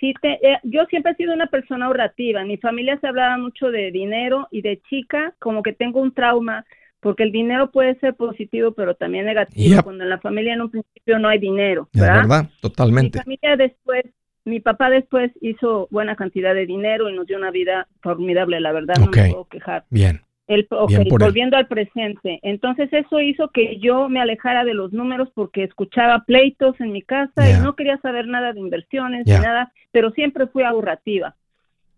si 0.02 0.14
te, 0.16 0.34
eh, 0.46 0.60
yo 0.64 0.86
siempre 0.88 1.14
he 1.14 1.16
sido 1.16 1.34
una 1.34 1.48
persona 1.48 1.86
ahorrativa. 1.86 2.44
mi 2.44 2.58
familia 2.58 3.00
se 3.00 3.08
hablaba 3.08 3.38
mucho 3.38 3.68
de 3.72 3.92
dinero 3.92 4.48
y 4.52 4.62
de 4.62 4.82
chica, 4.90 5.34
como 5.40 5.62
que 5.62 5.72
tengo 5.72 6.02
un 6.02 6.14
trauma, 6.14 6.66
porque 7.00 7.24
el 7.24 7.32
dinero 7.32 7.72
puede 7.72 7.98
ser 8.00 8.16
positivo, 8.16 8.72
pero 8.72 8.96
también 8.96 9.26
negativo, 9.26 9.82
cuando 9.84 10.04
en 10.04 10.10
la 10.10 10.20
familia 10.20 10.56
en 10.56 10.62
un 10.62 10.72
principio 10.72 11.20
no 11.20 11.30
hay 11.30 11.40
dinero. 11.40 11.88
¿verdad? 11.94 12.16
verdad, 12.16 12.50
totalmente. 12.60 13.20
Mi 13.20 13.24
familia 13.24 13.56
después 13.56 14.04
mi 14.44 14.60
papá 14.60 14.90
después 14.90 15.32
hizo 15.40 15.88
buena 15.92 16.16
cantidad 16.16 16.56
de 16.56 16.66
dinero 16.66 17.10
y 17.10 17.14
nos 17.14 17.28
dio 17.28 17.38
una 17.38 17.52
vida 17.52 17.88
formidable, 18.02 18.60
la 18.60 18.72
verdad, 18.72 18.96
no 18.98 19.12
me 19.12 19.30
puedo 19.30 19.46
quejar. 19.46 19.86
Bien. 19.92 20.22
El, 20.52 20.68
volviendo 20.70 21.56
al 21.56 21.68
presente. 21.68 22.40
Entonces 22.44 22.92
eso 22.92 23.22
hizo 23.22 23.50
que 23.52 23.78
yo 23.80 24.10
me 24.10 24.20
alejara 24.20 24.66
de 24.66 24.74
los 24.74 24.92
números 24.92 25.30
porque 25.34 25.64
escuchaba 25.64 26.26
pleitos 26.26 26.80
en 26.82 26.92
mi 26.92 27.02
casa 27.02 27.50
y 27.50 27.62
no 27.64 27.76
quería 27.76 27.98
saber 28.00 28.28
nada 28.28 28.52
de 28.52 28.60
inversiones 28.60 29.26
ni 29.26 29.34
nada, 29.34 29.72
pero 29.92 30.12
siempre 30.12 30.48
fui 30.48 30.64
ahorrativa. 30.64 31.36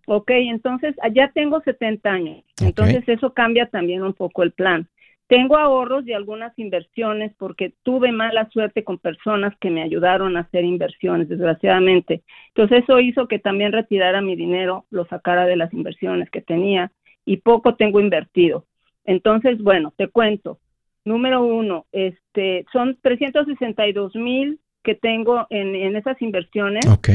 Ok, 0.06 0.30
entonces 0.32 0.96
allá 1.02 1.32
tengo 1.34 1.62
70 1.62 2.10
años. 2.10 2.44
Entonces 2.62 3.04
eso 3.08 3.34
cambia 3.34 3.66
también 3.66 4.04
un 4.04 4.14
poco 4.14 4.44
el 4.44 4.52
plan. 4.52 4.88
Tengo 5.28 5.58
ahorros 5.58 6.06
y 6.06 6.14
algunas 6.14 6.58
inversiones 6.60 7.34
porque 7.40 7.74
tuve 7.82 8.12
mala 8.12 8.48
suerte 8.52 8.84
con 8.84 9.00
personas 9.00 9.58
que 9.60 9.72
me 9.72 9.82
ayudaron 9.82 10.38
a 10.38 10.42
hacer 10.42 10.64
inversiones, 10.64 11.28
desgraciadamente. 11.28 12.22
Entonces 12.50 12.84
eso 12.84 13.00
hizo 13.00 13.28
que 13.28 13.40
también 13.40 13.72
retirara 13.72 14.22
mi 14.22 14.36
dinero, 14.36 14.86
lo 14.92 15.06
sacara 15.06 15.48
de 15.48 15.56
las 15.56 15.74
inversiones 15.74 16.30
que 16.30 16.42
tenía 16.42 16.92
y 17.26 17.38
poco 17.38 17.76
tengo 17.76 18.00
invertido. 18.00 18.66
Entonces, 19.06 19.62
bueno, 19.62 19.94
te 19.98 20.08
cuento. 20.08 20.60
número 21.06 21.44
uno, 21.44 21.86
este, 21.92 22.66
son 22.72 22.98
362 23.02 24.16
mil 24.16 24.60
que 24.84 24.96
tengo 24.96 25.48
en, 25.50 25.76
en 25.76 25.96
esas 25.96 26.22
inversiones. 26.22 26.86
Ok. 26.88 27.10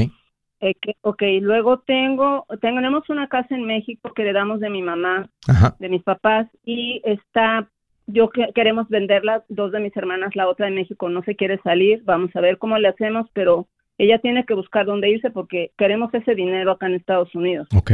Eh, 0.60 0.74
ok, 1.02 1.22
luego 1.40 1.78
tengo, 1.80 2.44
tenemos 2.60 3.08
una 3.08 3.28
casa 3.28 3.54
en 3.54 3.64
México 3.64 4.12
que 4.12 4.24
le 4.24 4.32
damos 4.32 4.58
de 4.60 4.70
mi 4.70 4.82
mamá, 4.82 5.30
de 5.78 5.88
mis 5.88 6.02
papás, 6.02 6.48
y 6.64 7.00
está, 7.04 7.68
yo 8.06 8.28
queremos 8.30 8.88
venderla, 8.88 9.44
dos 9.48 9.70
de 9.70 9.78
mis 9.78 9.96
hermanas, 9.96 10.34
la 10.34 10.48
otra 10.48 10.66
en 10.66 10.74
México 10.74 11.08
no 11.08 11.22
se 11.22 11.36
quiere 11.36 11.58
salir, 11.62 12.02
vamos 12.04 12.34
a 12.34 12.40
ver 12.40 12.58
cómo 12.58 12.76
le 12.76 12.88
hacemos, 12.88 13.28
pero 13.32 13.68
ella 13.98 14.18
tiene 14.18 14.44
que 14.44 14.54
buscar 14.54 14.84
dónde 14.84 15.10
irse 15.10 15.30
porque 15.30 15.70
queremos 15.78 16.12
ese 16.12 16.34
dinero 16.34 16.72
acá 16.72 16.86
en 16.86 16.94
Estados 16.94 17.32
Unidos. 17.36 17.68
Ok. 17.76 17.92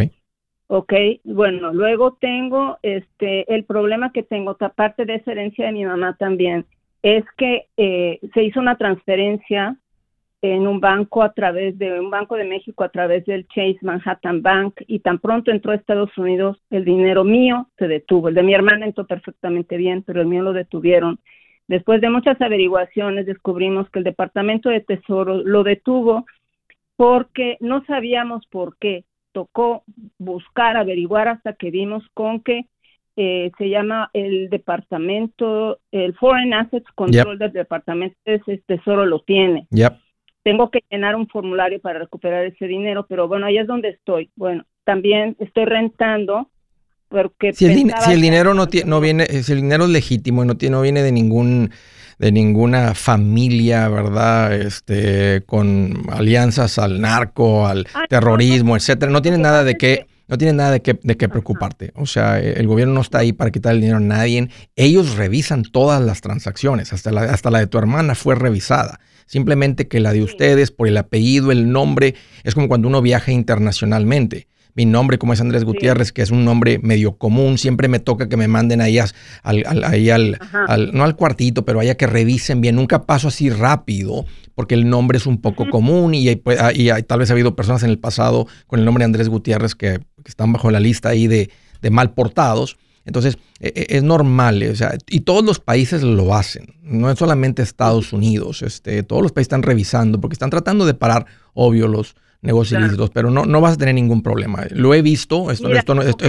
Ok, 0.66 0.92
bueno, 1.25 1.73
luego 1.73 2.16
tengo 2.21 2.78
este, 2.83 3.52
el 3.54 3.64
problema 3.64 4.12
que 4.12 4.23
tengo, 4.23 4.56
aparte 4.59 5.04
de 5.04 5.16
esa 5.16 5.33
herencia 5.33 5.66
de 5.66 5.73
mi 5.73 5.85
mamá 5.85 6.16
también, 6.16 6.64
es 7.02 7.25
que 7.37 7.66
eh, 7.76 8.18
se 8.33 8.44
hizo 8.44 8.61
una 8.61 8.78
transferencia 8.78 9.76
en 10.40 10.66
un 10.66 10.80
banco 10.80 11.23
a 11.23 11.33
través 11.33 11.78
de 11.78 12.00
un 12.00 12.11
banco 12.11 12.37
de 12.37 12.44
México 12.44 12.85
a 12.85 12.90
través 12.90 13.25
del 13.25 13.47
Chase 13.49 13.78
Manhattan 13.83 14.42
Bank 14.42 14.75
y 14.87 15.00
tan 15.00 15.18
pronto 15.18 15.50
entró 15.50 15.73
a 15.73 15.75
Estados 15.75 16.16
Unidos 16.18 16.59
el 16.68 16.85
dinero 16.85 17.25
mío 17.25 17.68
se 17.78 17.88
detuvo 17.88 18.28
el 18.28 18.35
de 18.35 18.42
mi 18.42 18.52
hermana 18.52 18.85
entró 18.85 19.06
perfectamente 19.06 19.78
bien 19.78 20.02
pero 20.02 20.21
el 20.21 20.26
mío 20.26 20.42
lo 20.42 20.52
detuvieron. 20.52 21.18
Después 21.66 22.02
de 22.02 22.11
muchas 22.11 22.38
averiguaciones 22.42 23.25
descubrimos 23.25 23.88
que 23.88 24.00
el 24.00 24.04
Departamento 24.04 24.68
de 24.68 24.80
Tesoro 24.80 25.42
lo 25.42 25.62
detuvo 25.62 26.26
porque 26.97 27.56
no 27.61 27.83
sabíamos 27.87 28.47
por 28.49 28.76
qué 28.76 29.04
tocó 29.34 29.82
buscar 30.16 30.76
averiguar 30.78 31.28
hasta 31.28 31.52
que 31.54 31.70
vimos 31.70 32.04
con 32.14 32.40
que 32.40 32.66
eh, 33.16 33.50
se 33.58 33.68
llama 33.68 34.10
el 34.12 34.48
departamento 34.48 35.78
el 35.92 36.14
Foreign 36.14 36.54
Assets 36.54 36.90
Control 36.94 37.38
del 37.38 37.52
Departamento 37.52 38.16
de 38.24 38.62
Tesoro 38.66 39.04
lo 39.04 39.20
tiene. 39.20 39.66
Tengo 40.42 40.70
que 40.70 40.82
llenar 40.90 41.16
un 41.16 41.26
formulario 41.26 41.80
para 41.80 42.00
recuperar 42.00 42.44
ese 42.44 42.66
dinero, 42.66 43.06
pero 43.08 43.28
bueno, 43.28 43.46
ahí 43.46 43.58
es 43.58 43.66
donde 43.66 43.90
estoy. 43.90 44.30
Bueno, 44.36 44.64
también 44.84 45.36
estoy 45.38 45.64
rentando 45.64 46.48
porque 47.08 47.52
si 47.52 47.66
el, 47.66 47.92
si 48.00 48.12
el 48.12 48.20
dinero 48.20 48.54
no, 48.54 48.66
no 48.86 49.00
viene, 49.00 49.26
si 49.26 49.52
el 49.52 49.62
dinero 49.62 49.84
es 49.84 49.90
legítimo 49.90 50.44
y 50.44 50.46
no, 50.46 50.56
tiene, 50.56 50.76
no 50.76 50.82
viene 50.82 51.02
de 51.02 51.12
ningún 51.12 51.70
de 52.18 52.33
ninguna 52.33 52.94
familia, 52.94 53.88
¿verdad? 53.88 54.54
Este, 54.54 55.42
con 55.47 56.04
alianzas 56.11 56.78
al 56.78 57.00
narco, 57.00 57.66
al 57.66 57.87
terrorismo, 58.09 58.76
etcétera. 58.76 59.11
No 59.11 59.23
tiene 59.23 59.38
nada 59.38 59.64
de 59.64 59.76
qué, 59.76 60.06
no 60.28 60.38
tiene 60.38 60.54
nada 60.54 60.73
de 60.73 60.83
qué, 60.83 60.99
de 61.02 61.16
qué 61.16 61.28
preocuparte. 61.28 61.92
O 61.97 62.06
sea, 62.06 62.40
el 62.40 62.66
gobierno 62.66 62.94
no 62.94 63.00
está 63.00 63.18
ahí 63.18 63.33
para 63.33 63.50
quitar 63.50 63.75
el 63.75 63.80
dinero 63.80 63.99
a 63.99 64.00
nadie. 64.00 64.49
Ellos 64.76 65.16
revisan 65.16 65.62
todas 65.62 66.02
las 66.02 66.21
transacciones, 66.21 66.92
hasta 66.92 67.11
la, 67.11 67.23
hasta 67.23 67.50
la 67.50 67.59
de 67.61 67.66
tu 67.66 67.78
hermana 67.78 68.14
fue 68.14 68.35
revisada. 68.35 69.00
Simplemente 69.26 69.88
que 69.88 70.00
la 70.00 70.12
de 70.12 70.23
ustedes, 70.23 70.71
por 70.71 70.87
el 70.87 70.97
apellido, 70.97 71.50
el 71.50 71.71
nombre, 71.71 72.14
es 72.42 72.54
como 72.54 72.68
cuando 72.68 72.88
uno 72.88 73.00
viaja 73.00 73.33
internacionalmente. 73.33 74.49
Mi 74.76 74.86
nombre, 74.86 75.18
como 75.18 75.32
es 75.32 75.40
Andrés 75.40 75.64
Gutiérrez, 75.64 76.10
que 76.10 76.22
es 76.22 76.32
un 76.32 76.44
nombre 76.44 76.80
medio 76.80 77.16
común, 77.16 77.58
siempre 77.58 77.86
me 77.86 78.00
toca 78.00 78.28
que 78.28 78.36
me 78.36 78.48
manden 78.48 78.80
ahí, 78.80 78.98
al, 78.98 79.12
ahí 79.84 80.10
al, 80.10 80.38
no 80.92 81.04
al 81.04 81.14
cuartito, 81.14 81.64
pero 81.64 81.78
allá 81.78 81.96
que 81.96 82.08
revisen 82.08 82.60
bien. 82.60 82.74
Nunca 82.74 83.04
paso 83.04 83.28
así 83.28 83.50
rápido, 83.50 84.26
porque 84.56 84.74
el 84.74 84.88
nombre 84.88 85.18
es 85.18 85.26
un 85.26 85.40
poco 85.40 85.70
común 85.70 86.14
y, 86.14 86.34
pues, 86.36 86.58
y, 86.74 86.88
tal 87.04 87.20
vez 87.20 87.30
ha 87.30 87.34
habido 87.34 87.54
personas 87.54 87.84
en 87.84 87.90
el 87.90 88.00
pasado 88.00 88.48
con 88.66 88.80
el 88.80 88.84
nombre 88.84 89.02
de 89.02 89.06
Andrés 89.06 89.28
Gutiérrez 89.28 89.76
que, 89.76 90.00
están 90.24 90.52
bajo 90.52 90.70
la 90.70 90.80
lista 90.80 91.10
ahí 91.10 91.26
de, 91.26 91.50
de 91.82 91.90
mal 91.90 92.14
portados. 92.14 92.78
Entonces, 93.04 93.38
e, 93.60 93.68
e, 93.68 93.96
es 93.96 94.02
normal, 94.02 94.62
o 94.72 94.74
sea, 94.74 94.96
y 95.08 95.20
todos 95.20 95.44
los 95.44 95.60
países 95.60 96.02
lo 96.02 96.34
hacen, 96.34 96.74
no 96.82 97.10
es 97.10 97.18
solamente 97.18 97.62
Estados 97.62 98.12
Unidos, 98.12 98.62
este, 98.62 99.02
todos 99.02 99.22
los 99.22 99.32
países 99.32 99.48
están 99.48 99.62
revisando 99.62 100.20
porque 100.20 100.32
están 100.32 100.48
tratando 100.48 100.86
de 100.86 100.94
parar, 100.94 101.26
obvio, 101.52 101.86
los 101.86 102.16
negocios 102.44 102.80
ilícitos, 102.80 103.10
pero 103.10 103.30
no, 103.30 103.44
no 103.44 103.60
vas 103.60 103.74
a 103.74 103.76
tener 103.78 103.94
ningún 103.94 104.22
problema. 104.22 104.60
Lo 104.70 104.94
he 104.94 105.02
visto, 105.02 105.50
esto, 105.50 105.68
esto, 105.70 106.00
esto, 106.02 106.24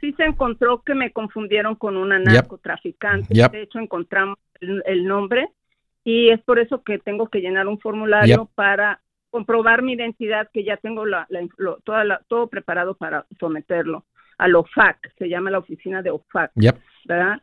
sí, 0.00 0.12
se 0.16 0.24
encontró, 0.24 0.82
que 0.82 0.94
me 0.94 1.12
confundieron 1.12 1.76
con 1.76 1.96
una 1.96 2.18
narcotraficante, 2.18 3.32
de 3.32 3.62
hecho 3.62 3.78
encontramos 3.78 4.38
el, 4.60 5.04
nombre 5.04 5.48
y 6.04 6.30
es 6.30 6.40
por 6.42 6.58
eso 6.58 6.82
que 6.82 6.98
tengo 6.98 7.28
que 7.28 7.40
llenar 7.40 7.68
un 7.68 7.78
formulario 7.78 8.48
para 8.54 9.00
comprobar 9.30 9.82
mi 9.82 9.92
identidad, 9.92 10.48
que 10.52 10.64
ya 10.64 10.78
tengo 10.78 11.04
la, 11.04 11.28
toda 11.84 12.20
todo 12.26 12.48
preparado 12.48 12.94
para 12.94 13.26
someterlo 13.38 14.04
al 14.38 14.54
OFAC, 14.54 15.12
se 15.18 15.28
llama 15.28 15.50
la 15.50 15.58
oficina 15.58 16.00
de 16.00 16.10
OFAC, 16.10 16.52
¿verdad? 17.04 17.42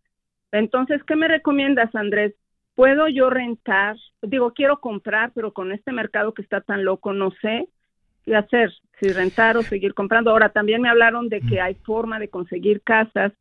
Entonces, 0.52 1.04
¿qué 1.04 1.16
me 1.16 1.28
recomiendas, 1.28 1.94
Andrés? 1.94 2.34
¿Puedo 2.76 3.08
yo 3.08 3.30
rentar? 3.30 3.96
Digo, 4.22 4.52
quiero 4.52 4.80
comprar, 4.80 5.32
pero 5.34 5.54
con 5.54 5.72
este 5.72 5.92
mercado 5.92 6.34
que 6.34 6.42
está 6.42 6.62
tan 6.62 6.84
loco, 6.84 7.14
no 7.14 7.32
sé 7.42 7.70
qué 8.26 8.36
hacer, 8.36 8.74
si 9.00 9.08
rentar 9.10 9.56
o 9.58 9.62
seguir 9.62 9.94
comprando. 9.94 10.32
Ahora, 10.32 10.50
también 10.50 10.82
me 10.82 10.90
hablaron 10.90 11.30
de 11.30 11.42
que 11.42 11.62
hay 11.62 11.76
forma 11.76 12.20
de 12.20 12.28
conseguir 12.28 12.82
casas 12.82 13.32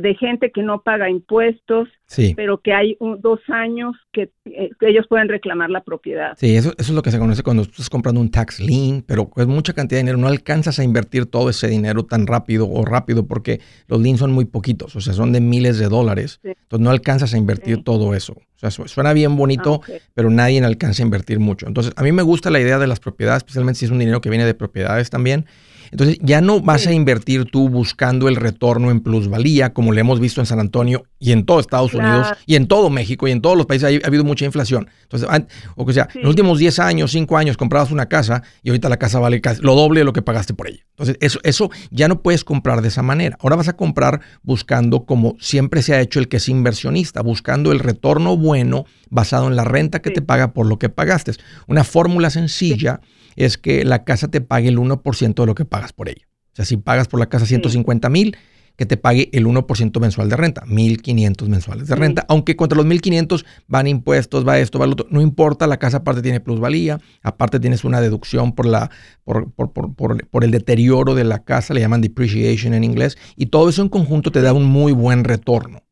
de 0.00 0.14
gente 0.14 0.50
que 0.50 0.62
no 0.62 0.82
paga 0.82 1.10
impuestos, 1.10 1.88
pero 2.36 2.60
que 2.60 2.72
hay 2.72 2.96
dos 3.18 3.40
años 3.48 3.94
eh, 4.14 4.28
que, 4.44 4.88
ellos 4.88 5.06
pueden 5.08 5.28
reclamar 5.28 5.70
la 5.70 5.82
propiedad. 5.82 6.32
Sí, 6.36 6.56
eso, 6.56 6.70
eso 6.78 6.92
es 6.92 6.94
lo 6.94 7.02
que 7.02 7.10
se 7.10 7.18
conoce 7.18 7.42
cuando 7.42 7.62
estás 7.62 7.90
comprando 7.90 8.20
un 8.20 8.30
tax 8.30 8.60
lien, 8.60 9.04
pero 9.06 9.30
es 9.36 9.46
mucha 9.46 9.72
cantidad 9.72 9.98
de 9.98 10.04
dinero. 10.04 10.18
No 10.18 10.28
alcanzas 10.28 10.78
a 10.78 10.84
invertir 10.84 11.26
todo 11.26 11.50
ese 11.50 11.68
dinero 11.68 12.04
tan 12.04 12.26
rápido 12.26 12.68
o 12.70 12.84
rápido 12.84 13.26
porque 13.26 13.60
los 13.88 14.00
liens 14.00 14.20
son 14.20 14.32
muy 14.32 14.44
poquitos, 14.44 14.96
o 14.96 15.00
sea, 15.00 15.12
son 15.12 15.32
de 15.32 15.40
miles 15.40 15.78
de 15.78 15.88
dólares. 15.88 16.40
Entonces 16.42 16.84
no 16.84 16.90
alcanzas 16.90 17.34
a 17.34 17.38
invertir 17.38 17.84
todo 17.84 18.14
eso. 18.14 18.34
O 18.62 18.70
sea, 18.70 18.86
suena 18.86 19.12
bien 19.12 19.36
bonito, 19.36 19.80
ah, 19.84 19.92
pero 20.14 20.30
nadie 20.30 20.62
alcanza 20.64 21.02
a 21.02 21.06
invertir 21.06 21.40
mucho. 21.40 21.66
Entonces, 21.66 21.92
a 21.96 22.02
mí 22.02 22.12
me 22.12 22.22
gusta 22.22 22.50
la 22.50 22.60
idea 22.60 22.78
de 22.78 22.86
las 22.86 23.00
propiedades, 23.00 23.38
especialmente 23.38 23.80
si 23.80 23.86
es 23.86 23.90
un 23.90 23.98
dinero 23.98 24.20
que 24.20 24.30
viene 24.30 24.44
de 24.44 24.54
propiedades 24.54 25.10
también. 25.10 25.46
Entonces 25.92 26.18
ya 26.22 26.40
no 26.40 26.60
vas 26.60 26.86
a 26.86 26.92
invertir 26.92 27.44
tú 27.44 27.68
buscando 27.68 28.28
el 28.28 28.36
retorno 28.36 28.90
en 28.90 29.00
plusvalía, 29.00 29.74
como 29.74 29.92
le 29.92 30.00
hemos 30.00 30.20
visto 30.20 30.40
en 30.40 30.46
San 30.46 30.58
Antonio 30.58 31.04
y 31.18 31.32
en 31.32 31.44
todo 31.44 31.60
Estados 31.60 31.92
Unidos 31.92 32.28
y 32.46 32.56
en 32.56 32.66
todo 32.66 32.88
México 32.88 33.28
y 33.28 33.30
en 33.30 33.42
todos 33.42 33.58
los 33.58 33.66
países 33.66 34.00
ha, 34.02 34.06
habido 34.06 34.24
mucha 34.24 34.46
inflación. 34.46 34.88
Entonces, 35.02 35.28
o 35.76 35.92
sea, 35.92 36.08
en 36.14 36.22
los 36.22 36.30
últimos 36.30 36.58
10 36.58 36.78
años, 36.78 37.12
5 37.12 37.36
años 37.36 37.58
comprabas 37.58 37.90
una 37.90 38.06
casa 38.06 38.42
y 38.62 38.70
ahorita 38.70 38.88
la 38.88 38.96
casa 38.96 39.18
vale 39.18 39.42
casi 39.42 39.60
lo 39.60 39.74
doble 39.74 40.00
de 40.00 40.04
lo 40.04 40.14
que 40.14 40.22
pagaste 40.22 40.54
por 40.54 40.68
ella. 40.68 40.80
Entonces, 40.92 41.18
eso, 41.20 41.40
eso 41.42 41.70
ya 41.90 42.08
no 42.08 42.22
puedes 42.22 42.42
comprar 42.42 42.80
de 42.80 42.88
esa 42.88 43.02
manera. 43.02 43.36
Ahora 43.40 43.56
vas 43.56 43.68
a 43.68 43.76
comprar 43.76 44.22
buscando 44.42 45.04
como 45.04 45.36
siempre 45.40 45.82
se 45.82 45.94
ha 45.94 46.00
hecho 46.00 46.20
el 46.20 46.28
que 46.28 46.38
es 46.38 46.48
inversionista, 46.48 47.20
buscando 47.20 47.70
el 47.70 47.80
retorno 47.80 48.38
bueno 48.38 48.86
basado 49.10 49.46
en 49.46 49.56
la 49.56 49.64
renta 49.64 50.00
que 50.00 50.10
te 50.10 50.22
paga 50.22 50.54
por 50.54 50.66
lo 50.66 50.78
que 50.78 50.88
pagaste. 50.88 51.32
Una 51.66 51.84
fórmula 51.84 52.30
sencilla 52.30 53.00
es 53.36 53.58
que 53.58 53.84
la 53.84 54.04
casa 54.04 54.28
te 54.28 54.40
pague 54.40 54.68
el 54.68 54.78
1% 54.78 55.34
de 55.34 55.46
lo 55.46 55.54
que 55.54 55.64
pagas 55.64 55.92
por 55.92 56.08
ella. 56.08 56.26
O 56.52 56.56
sea, 56.56 56.64
si 56.64 56.76
pagas 56.76 57.08
por 57.08 57.18
la 57.18 57.28
casa 57.28 57.46
150 57.46 58.08
mil, 58.10 58.36
que 58.76 58.86
te 58.86 58.96
pague 58.96 59.28
el 59.32 59.46
1% 59.46 60.00
mensual 60.00 60.28
de 60.28 60.36
renta, 60.36 60.62
1.500 60.66 61.48
mensuales 61.48 61.88
de 61.88 61.94
renta, 61.94 62.24
aunque 62.28 62.56
contra 62.56 62.76
los 62.76 62.86
1.500 62.86 63.44
van 63.68 63.86
impuestos, 63.86 64.46
va 64.46 64.58
esto, 64.58 64.78
va 64.78 64.86
lo 64.86 64.92
otro, 64.92 65.06
no 65.10 65.20
importa, 65.20 65.66
la 65.66 65.78
casa 65.78 65.98
aparte 65.98 66.22
tiene 66.22 66.40
plusvalía, 66.40 66.98
aparte 67.22 67.60
tienes 67.60 67.84
una 67.84 68.00
deducción 68.00 68.52
por, 68.52 68.66
la, 68.66 68.90
por, 69.24 69.52
por, 69.52 69.72
por, 69.72 70.26
por, 70.26 70.44
el 70.44 70.50
deterioro 70.50 71.14
de 71.14 71.24
la 71.24 71.44
casa, 71.44 71.74
le 71.74 71.80
llaman 71.80 72.00
depreciation 72.00 72.74
en 72.74 72.84
inglés, 72.84 73.18
y 73.36 73.46
todo 73.46 73.68
eso 73.68 73.82
en 73.82 73.88
conjunto 73.88 74.32
te 74.32 74.42
da 74.42 74.52
un 74.52 74.64
muy 74.64 74.92
buen 74.92 75.24
retorno. 75.24 75.82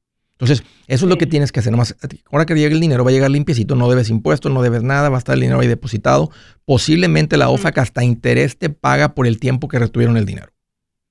Entonces, 0.40 0.64
eso 0.86 1.04
es 1.04 1.08
lo 1.10 1.18
que 1.18 1.26
tienes 1.26 1.52
que 1.52 1.60
hacer. 1.60 1.70
Nomás, 1.70 1.94
ahora 2.32 2.46
que 2.46 2.54
llegue 2.54 2.74
el 2.74 2.80
dinero, 2.80 3.04
va 3.04 3.10
a 3.10 3.12
llegar 3.12 3.30
limpiecito, 3.30 3.76
no 3.76 3.90
debes 3.90 4.08
impuestos, 4.08 4.50
no 4.50 4.62
debes 4.62 4.82
nada, 4.82 5.10
va 5.10 5.16
a 5.16 5.18
estar 5.18 5.34
el 5.34 5.42
dinero 5.42 5.60
ahí 5.60 5.68
depositado. 5.68 6.30
Posiblemente 6.64 7.36
la 7.36 7.50
OFAC 7.50 7.78
hasta 7.78 8.02
interés 8.02 8.56
te 8.56 8.70
paga 8.70 9.14
por 9.14 9.26
el 9.26 9.38
tiempo 9.38 9.68
que 9.68 9.78
retuvieron 9.78 10.16
el 10.16 10.24
dinero. 10.24 10.52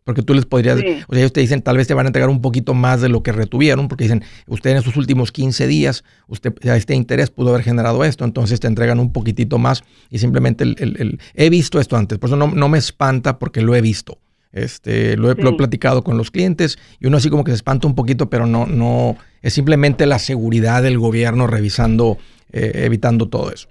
Porque 0.03 0.23
tú 0.23 0.33
les 0.33 0.45
podrías, 0.45 0.77
o 0.77 0.79
sea, 1.13 1.19
ellos 1.19 1.31
te 1.31 1.41
dicen, 1.41 1.61
tal 1.61 1.77
vez 1.77 1.85
te 1.85 1.93
van 1.93 2.07
a 2.07 2.09
entregar 2.09 2.29
un 2.29 2.41
poquito 2.41 2.73
más 2.73 3.01
de 3.01 3.09
lo 3.09 3.21
que 3.21 3.31
retuvieron, 3.31 3.87
porque 3.87 4.05
dicen, 4.05 4.23
usted 4.47 4.71
en 4.71 4.77
esos 4.77 4.97
últimos 4.97 5.31
15 5.31 5.67
días, 5.67 6.03
usted 6.27 6.51
a 6.67 6.75
este 6.75 6.95
interés 6.95 7.29
pudo 7.29 7.49
haber 7.49 7.61
generado 7.61 8.03
esto, 8.03 8.25
entonces 8.25 8.59
te 8.59 8.65
entregan 8.65 8.99
un 8.99 9.13
poquitito 9.13 9.59
más 9.59 9.83
y 10.09 10.17
simplemente 10.17 10.63
el, 10.63 11.19
he 11.35 11.49
visto 11.51 11.79
esto 11.79 11.95
antes, 11.95 12.17
por 12.17 12.29
eso 12.29 12.37
no, 12.37 12.47
no 12.47 12.69
me 12.69 12.79
espanta 12.79 13.37
porque 13.37 13.61
lo 13.61 13.75
he 13.75 13.81
visto. 13.81 14.17
Este, 14.51 15.15
lo 15.15 15.29
he, 15.29 15.35
platicado 15.35 16.03
con 16.03 16.17
los 16.17 16.31
clientes 16.31 16.79
y 16.99 17.05
uno 17.05 17.17
así 17.17 17.29
como 17.29 17.43
que 17.43 17.51
se 17.51 17.55
espanta 17.55 17.87
un 17.87 17.93
poquito, 17.93 18.31
pero 18.31 18.47
no, 18.47 18.65
no, 18.65 19.15
es 19.43 19.53
simplemente 19.53 20.07
la 20.07 20.17
seguridad 20.17 20.81
del 20.81 20.97
gobierno 20.97 21.45
revisando, 21.45 22.17
eh, 22.51 22.71
evitando 22.75 23.29
todo 23.29 23.51
eso. 23.51 23.69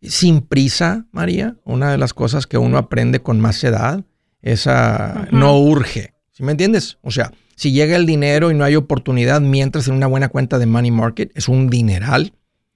Sin 0.00 0.40
prisa, 0.40 1.04
María, 1.12 1.56
una 1.64 1.90
de 1.90 1.98
las 1.98 2.14
cosas 2.14 2.46
que 2.46 2.56
uno 2.56 2.78
aprende 2.78 3.20
con 3.20 3.38
más 3.40 3.62
edad 3.62 4.02
es 4.40 4.66
a 4.66 5.28
no 5.30 5.58
urge. 5.58 6.14
¿Sí 6.32 6.42
me 6.42 6.52
entiendes? 6.52 6.98
O 7.02 7.10
sea, 7.10 7.30
si 7.54 7.72
llega 7.72 7.96
el 7.96 8.06
dinero 8.06 8.50
y 8.50 8.54
no 8.54 8.64
hay 8.64 8.76
oportunidad 8.76 9.42
mientras 9.42 9.88
en 9.88 9.94
una 9.94 10.06
buena 10.06 10.28
cuenta 10.30 10.58
de 10.58 10.64
money 10.64 10.90
market, 10.90 11.30
es 11.34 11.48
un 11.48 11.68
dineral. 11.68 12.32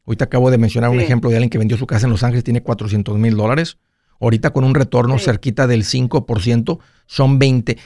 Ahorita 0.07 0.27
acabo 0.27 0.51
de 0.51 0.59
mencionar 0.59 0.91
un 0.91 1.01
ejemplo 1.01 1.31
de 1.31 1.37
alguien 1.37 1.51
que 1.51 1.59
vendió 1.59 1.79
su 1.79 1.87
casa 1.87 2.07
en 2.07 2.13
Los 2.13 2.23
Ángeles, 2.23 2.45
tiene 2.45 2.63
400 2.63 3.17
mil 3.19 3.35
dólares 3.35 3.79
Ahorita 4.21 4.51
con 4.51 4.65
un 4.65 4.75
retorno 4.75 5.19
cerquita 5.19 5.67
del 5.67 5.85
5%, 5.85 6.79
son 7.07 7.39
20. 7.39 7.79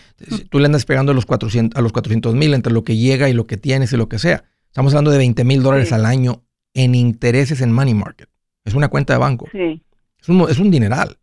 Tú 0.49 0.59
le 0.59 0.67
andas 0.67 0.85
pegando 0.85 1.13
a 1.13 1.15
los 1.15 1.27
400 1.27 1.79
a 1.79 1.83
los 1.83 1.93
400 1.93 2.35
mil 2.35 2.55
entre 2.55 2.73
lo 2.73 2.85
que 2.85 2.97
llega 2.97 3.29
y 3.29 3.33
lo 3.33 3.47
que 3.47 3.57
tienes 3.57 3.93
y 3.93 3.97
lo 3.97 4.09
que 4.09 4.19
sea. 4.19 4.45
Estamos 4.67 4.93
hablando 4.95 5.11
de 5.11 5.19
20 5.19 5.45
mil 5.45 5.63
dólares 5.63 5.93
al 5.93 6.07
año 6.07 6.43
en 6.75 6.95
intereses 6.95 7.61
en 7.61 7.73
money 7.73 7.95
market. 7.95 8.29
Es 8.65 8.75
una 8.75 8.89
cuenta 8.89 9.13
de 9.13 9.19
banco. 9.19 9.47
Sí. 9.53 9.83
Es, 10.19 10.29
un, 10.29 10.49
es 10.49 10.59
un 10.59 10.71
dineral, 10.71 11.19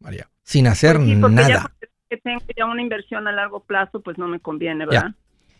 María, 0.00 0.28
sin 0.42 0.66
hacer 0.66 0.96
pues 0.96 1.32
nada. 1.32 1.48
Ya 1.48 1.76
que 2.08 2.16
tengo 2.18 2.40
ya 2.56 2.66
una 2.66 2.82
inversión 2.82 3.26
a 3.26 3.32
largo 3.32 3.60
plazo, 3.60 4.00
pues 4.00 4.18
no 4.18 4.28
me 4.28 4.40
conviene, 4.40 4.86
¿verdad? 4.86 5.14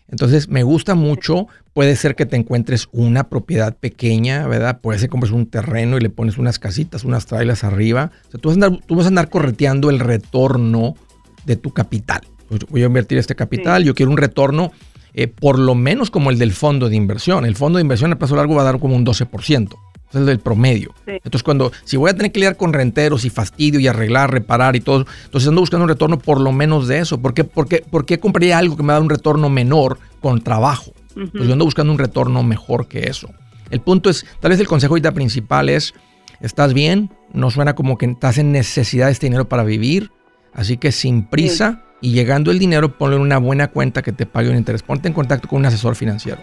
Entonces, 0.08 0.48
me 0.48 0.62
gusta 0.62 0.94
mucho. 0.94 1.48
Puede 1.72 1.96
ser 1.96 2.14
que 2.14 2.26
te 2.26 2.36
encuentres 2.36 2.88
una 2.92 3.28
propiedad 3.28 3.76
pequeña, 3.76 4.46
¿verdad? 4.46 4.80
Puede 4.80 4.98
ser 4.98 5.08
que 5.08 5.12
compres 5.12 5.32
un 5.32 5.46
terreno 5.46 5.96
y 5.96 6.00
le 6.00 6.10
pones 6.10 6.38
unas 6.38 6.58
casitas, 6.58 7.04
unas 7.04 7.26
trailas 7.26 7.64
arriba. 7.64 8.12
O 8.28 8.30
sea, 8.30 8.40
tú 8.40 8.48
vas 8.48 8.58
a 8.60 8.66
andar, 8.66 8.80
tú 8.86 8.96
vas 8.96 9.06
a 9.06 9.08
andar 9.08 9.28
correteando 9.28 9.90
el 9.90 9.98
retorno 9.98 10.94
de 11.44 11.56
tu 11.56 11.70
capital. 11.72 12.20
Pues, 12.48 12.60
voy 12.68 12.82
a 12.82 12.86
invertir 12.86 13.18
este 13.18 13.34
capital, 13.34 13.84
yo 13.84 13.94
quiero 13.94 14.12
un 14.12 14.18
retorno 14.18 14.72
eh, 15.18 15.28
por 15.28 15.58
lo 15.58 15.74
menos 15.74 16.10
como 16.10 16.30
el 16.30 16.38
del 16.38 16.52
fondo 16.52 16.90
de 16.90 16.96
inversión. 16.96 17.46
El 17.46 17.56
fondo 17.56 17.78
de 17.78 17.82
inversión 17.82 18.12
a 18.12 18.18
plazo 18.18 18.36
largo 18.36 18.54
va 18.54 18.62
a 18.62 18.66
dar 18.66 18.78
como 18.78 18.94
un 18.94 19.04
12% 19.04 19.74
es 20.10 20.16
el 20.16 20.26
del 20.26 20.38
promedio. 20.38 20.94
Entonces, 21.06 21.42
cuando, 21.42 21.72
si 21.84 21.96
voy 21.96 22.10
a 22.10 22.14
tener 22.14 22.32
que 22.32 22.40
lidiar 22.40 22.56
con 22.56 22.72
renteros 22.72 23.24
y 23.24 23.30
fastidio 23.30 23.80
y 23.80 23.86
arreglar, 23.86 24.30
reparar 24.30 24.76
y 24.76 24.80
todo, 24.80 25.06
entonces 25.24 25.48
ando 25.48 25.60
buscando 25.60 25.84
un 25.84 25.88
retorno 25.88 26.18
por 26.18 26.40
lo 26.40 26.52
menos 26.52 26.88
de 26.88 26.98
eso. 26.98 27.18
¿Por 27.18 27.34
qué, 27.34 27.44
por 27.44 28.06
qué, 28.06 28.18
compraría 28.18 28.58
algo 28.58 28.76
que 28.76 28.82
me 28.82 28.92
da 28.92 29.00
un 29.00 29.10
retorno 29.10 29.48
menor 29.48 29.98
con 30.20 30.40
trabajo? 30.42 30.92
Pues 31.14 31.46
yo 31.46 31.52
ando 31.52 31.64
buscando 31.64 31.92
un 31.92 31.98
retorno 31.98 32.42
mejor 32.42 32.88
que 32.88 33.08
eso. 33.08 33.30
El 33.70 33.80
punto 33.80 34.10
es, 34.10 34.26
tal 34.40 34.50
vez 34.50 34.60
el 34.60 34.66
consejo 34.66 34.92
ahorita 34.94 35.12
principal 35.12 35.68
es, 35.68 35.94
¿estás 36.40 36.74
bien? 36.74 37.10
No 37.32 37.50
suena 37.50 37.74
como 37.74 37.98
que 37.98 38.06
estás 38.06 38.38
en 38.38 38.52
necesidad 38.52 39.06
de 39.06 39.12
este 39.12 39.26
dinero 39.26 39.48
para 39.48 39.64
vivir, 39.64 40.10
así 40.52 40.76
que 40.76 40.92
sin 40.92 41.24
prisa 41.24 41.82
y 42.00 42.12
llegando 42.12 42.50
el 42.50 42.58
dinero, 42.58 42.96
ponle 42.98 43.16
en 43.16 43.22
una 43.22 43.38
buena 43.38 43.68
cuenta 43.68 44.02
que 44.02 44.12
te 44.12 44.26
pague 44.26 44.50
un 44.50 44.56
interés. 44.56 44.82
Ponte 44.82 45.08
en 45.08 45.14
contacto 45.14 45.48
con 45.48 45.60
un 45.60 45.66
asesor 45.66 45.96
financiero. 45.96 46.42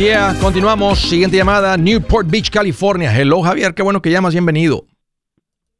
Yeah, 0.00 0.34
continuamos. 0.40 0.98
Siguiente 0.98 1.36
llamada, 1.36 1.76
Newport 1.76 2.26
Beach, 2.30 2.50
California. 2.50 3.14
Hello 3.14 3.42
Javier, 3.42 3.74
qué 3.74 3.82
bueno 3.82 4.00
que 4.00 4.10
llamas, 4.10 4.32
bienvenido. 4.32 4.84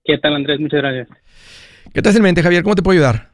¿Qué 0.05 0.19
tal 0.19 0.35
Andrés? 0.35 0.61
Muchas 0.61 0.81
gracias. 0.81 1.09
¿Qué 1.95 2.03
te 2.03 2.09
hace 2.09 2.19
en 2.19 2.25
mente 2.25 2.43
Javier? 2.43 2.63
¿Cómo 2.63 2.75
te 2.75 2.83
puedo 2.83 2.99
ayudar? 2.99 3.31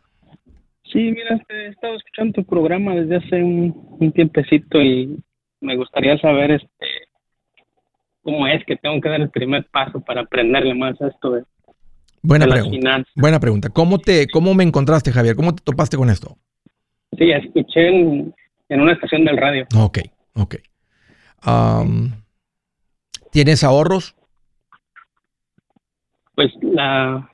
Sí, 0.85 0.99
mira, 0.99 1.41
he 1.49 1.69
estado 1.69 1.97
escuchando 1.97 2.35
tu 2.35 2.45
programa 2.45 2.95
desde 2.95 3.17
hace 3.17 3.43
un, 3.43 4.13
tiempecito 4.15 4.81
y 4.81 5.19
me 5.61 5.77
gustaría 5.77 6.17
saber 6.19 6.53
este 6.53 6.87
cómo 8.23 8.47
es 8.47 8.65
que 8.65 8.77
tengo 8.77 9.01
que 9.01 9.09
dar 9.09 9.21
el 9.21 9.31
primer 9.31 9.67
paso 9.73 10.01
para 10.01 10.23
aprenderle 10.23 10.75
más 10.75 11.01
a 11.03 11.09
esto 11.09 11.33
de, 11.33 11.43
Buena 12.23 12.47
pregunta. 12.47 13.05
Buena 13.15 13.41
pregunta. 13.41 13.69
¿Cómo 13.71 13.99
te 13.99 14.29
cómo 14.29 14.55
me 14.55 14.65
encontraste, 14.65 15.13
Javier? 15.13 15.37
¿Cómo 15.37 15.55
te 15.55 15.63
topaste 15.65 15.97
con 15.97 16.11
esto? 16.11 16.37
Sí, 17.19 17.31
escuché 17.31 17.89
en, 17.89 18.35
en 18.69 18.81
una 18.81 18.93
estación 18.93 19.25
del 19.25 19.37
radio. 19.37 19.67
Ok. 19.77 19.99
Ok. 20.37 20.57
¿Tienes 23.31 23.65
ahorros? 23.65 24.15
Pues 26.35 26.51
la 26.63 27.31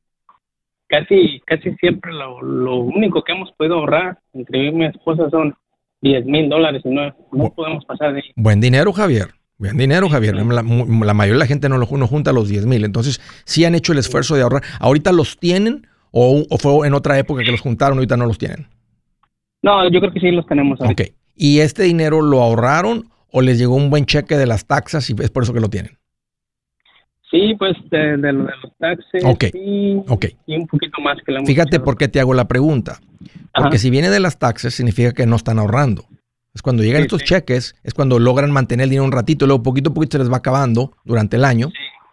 casi 0.87 1.41
casi 1.47 1.75
siempre 1.77 2.13
lo, 2.13 2.81
único 2.81 3.25
que 3.25 3.33
hemos 3.33 3.51
podido 3.53 3.77
ahorrar 3.77 4.19
entre 4.35 4.71
mi 4.73 4.85
esposa 4.85 5.31
son 5.31 5.55
10 6.03 6.27
mil 6.27 6.49
dólares 6.51 6.83
y 6.85 6.91
no, 6.91 7.15
podemos 7.55 7.85
pasar 7.87 8.13
de 8.13 8.19
ahí. 8.19 8.33
Buen 8.37 8.61
dinero, 8.61 8.93
Javier. 8.93 9.29
Buen 9.59 9.77
dinero, 9.77 10.09
Javier. 10.09 10.35
La, 10.35 10.63
mayoría 10.63 11.35
de 11.35 11.39
la 11.39 11.47
gente 11.47 11.69
no, 11.69 11.79
lo, 11.79 11.87
no 11.87 12.07
junta 12.07 12.33
los 12.33 12.49
10 12.49 12.67
mil. 12.67 12.85
Entonces, 12.85 13.21
sí 13.45 13.65
han 13.65 13.75
hecho 13.75 13.93
el 13.93 13.99
esfuerzo 13.99 14.35
de 14.35 14.43
ahorrar. 14.43 14.63
¿Ahorita 14.81 15.13
los 15.13 15.39
tienen 15.39 15.87
o, 16.11 16.45
fue 16.59 16.87
en 16.87 16.95
otra 16.95 17.19
época 17.19 17.43
que 17.45 17.53
los 17.53 17.61
juntaron 17.61 17.97
y 17.97 17.99
ahorita 18.01 18.17
no 18.17 18.27
los 18.27 18.39
tienen? 18.39 18.67
No, 19.63 19.89
yo 19.89 20.01
creo 20.01 20.13
que 20.13 20.21
sí 20.21 20.31
los 20.33 20.47
tenemos 20.47 20.81
ahorita. 20.81 21.05
Ok. 21.05 21.11
¿Y 21.37 21.61
este 21.61 21.85
dinero 21.85 22.21
lo 22.21 22.43
ahorraron 22.43 23.09
o 23.33 23.43
les 23.43 23.59
llegó 23.59 23.75
un 23.75 23.91
buen 23.91 24.07
cheque 24.07 24.37
de 24.37 24.47
las 24.47 24.67
taxas 24.67 25.09
y 25.11 25.17
es 25.21 25.31
por 25.31 25.43
eso 25.43 25.53
que 25.53 25.61
lo 25.61 25.69
tienen? 25.69 25.99
Sí, 27.31 27.55
pues 27.59 27.73
de, 27.91 28.17
los 28.33 28.51
taxes. 28.79 29.25
Ok. 29.25 29.45
Y, 29.55 30.03
y 30.47 30.57
un 30.57 30.67
poquito 30.67 31.01
más 31.01 31.17
que 31.25 31.33
la 31.33 31.43
Fíjate 31.45 31.81
por 31.81 31.97
qué 31.97 32.07
te 32.09 32.21
hago 32.21 32.35
la 32.35 32.47
pregunta. 32.47 33.01
Porque 33.55 33.79
si 33.79 33.89
viene 33.89 34.11
de 34.11 34.21
las 34.21 34.39
taxes, 34.39 34.75
significa 34.75 35.13
que 35.13 35.27
no 35.27 35.37
están 35.37 35.59
ahorrando. 35.59 36.05
Es 36.55 36.61
cuando 36.61 36.83
llegan 36.83 37.03
estos 37.03 37.25
cheques, 37.25 37.75
es 37.83 37.95
cuando 37.95 38.19
logran 38.19 38.51
mantener 38.51 38.85
el 38.85 38.91
dinero 38.91 39.07
un 39.07 39.13
ratito, 39.13 39.47
y 39.47 39.49
luego 39.49 39.63
poquito 39.63 39.91
a 39.91 39.95
poquito 39.95 40.19
se 40.19 40.25
les 40.25 40.31
va 40.31 40.37
acabando 40.37 40.93
durante 41.05 41.37
el 41.37 41.45
año. 41.47 41.71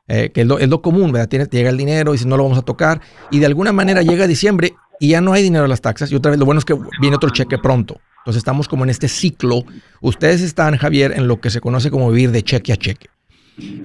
Eh, 0.07 0.31
que 0.31 0.41
es 0.41 0.47
lo, 0.47 0.81
común, 0.81 1.11
¿verdad? 1.11 1.27
Tienes, 1.27 1.49
llega 1.49 1.69
el 1.69 1.77
dinero 1.77 2.15
y 2.15 2.17
si 2.17 2.27
no 2.27 2.35
lo 2.35 2.43
vamos 2.43 2.57
a 2.57 2.63
tocar. 2.63 3.01
Y 3.29 3.39
de 3.39 3.45
alguna 3.45 3.73
manera 3.73 4.01
llega 4.01 4.25
diciembre 4.25 4.73
y 4.99 5.09
ya 5.09 5.21
no 5.21 5.33
hay 5.33 5.43
dinero 5.43 5.65
en 5.65 5.69
las 5.69 5.81
taxas. 5.81 6.11
Y 6.11 6.15
otra 6.15 6.31
vez, 6.31 6.39
lo 6.39 6.45
bueno 6.45 6.59
es 6.59 6.65
que 6.65 6.75
viene 7.01 7.15
otro 7.15 7.29
cheque 7.29 7.57
pronto. 7.57 7.99
Entonces 8.19 8.41
estamos 8.41 8.67
como 8.67 8.83
en 8.83 8.89
este 8.89 9.07
ciclo. 9.07 9.63
Ustedes 10.01 10.41
están, 10.41 10.77
Javier, 10.77 11.13
en 11.13 11.27
lo 11.27 11.39
que 11.39 11.49
se 11.49 11.61
conoce 11.61 11.89
como 11.89 12.11
vivir 12.11 12.31
de 12.31 12.43
cheque 12.43 12.73
a 12.73 12.75
cheque. 12.75 13.07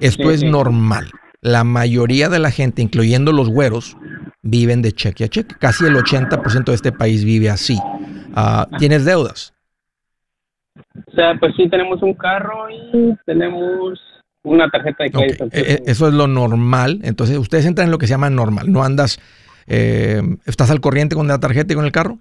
Esto 0.01 0.31
es 0.31 0.43
normal. 0.43 1.09
La 1.41 1.63
mayoría 1.63 2.29
de 2.29 2.39
la 2.39 2.51
gente, 2.51 2.81
incluyendo 2.81 3.31
los 3.31 3.49
güeros, 3.49 3.97
viven 4.41 4.81
de 4.81 4.91
cheque 4.91 5.25
a 5.25 5.27
cheque. 5.27 5.55
Casi 5.59 5.85
el 5.85 5.95
80% 5.95 6.65
de 6.65 6.73
este 6.73 6.91
país 6.91 7.23
vive 7.23 7.49
así. 7.49 7.77
Ah, 8.35 8.67
¿Tienes 8.77 9.05
deudas? 9.05 9.53
O 11.07 11.11
sea, 11.15 11.35
pues 11.39 11.53
sí, 11.55 11.69
tenemos 11.69 12.01
un 12.01 12.13
carro 12.13 12.69
y 12.69 13.15
tenemos 13.25 13.99
una 14.43 14.69
tarjeta 14.69 15.03
de 15.05 15.11
crédito. 15.11 15.45
E, 15.51 15.59
e, 15.59 15.83
eso 15.87 16.07
es 16.07 16.13
lo 16.13 16.27
normal. 16.27 16.99
Entonces, 17.03 17.37
ustedes 17.37 17.65
entran 17.65 17.87
en 17.87 17.91
lo 17.91 17.97
que 17.97 18.07
se 18.07 18.11
llama 18.11 18.29
normal. 18.29 18.71
No 18.71 18.83
andas, 18.83 19.19
eh, 19.67 20.21
¿estás 20.45 20.71
al 20.71 20.81
corriente 20.81 21.15
con 21.15 21.27
la 21.27 21.39
tarjeta 21.39 21.73
y 21.73 21.75
con 21.75 21.85
el 21.85 21.91
carro? 21.91 22.19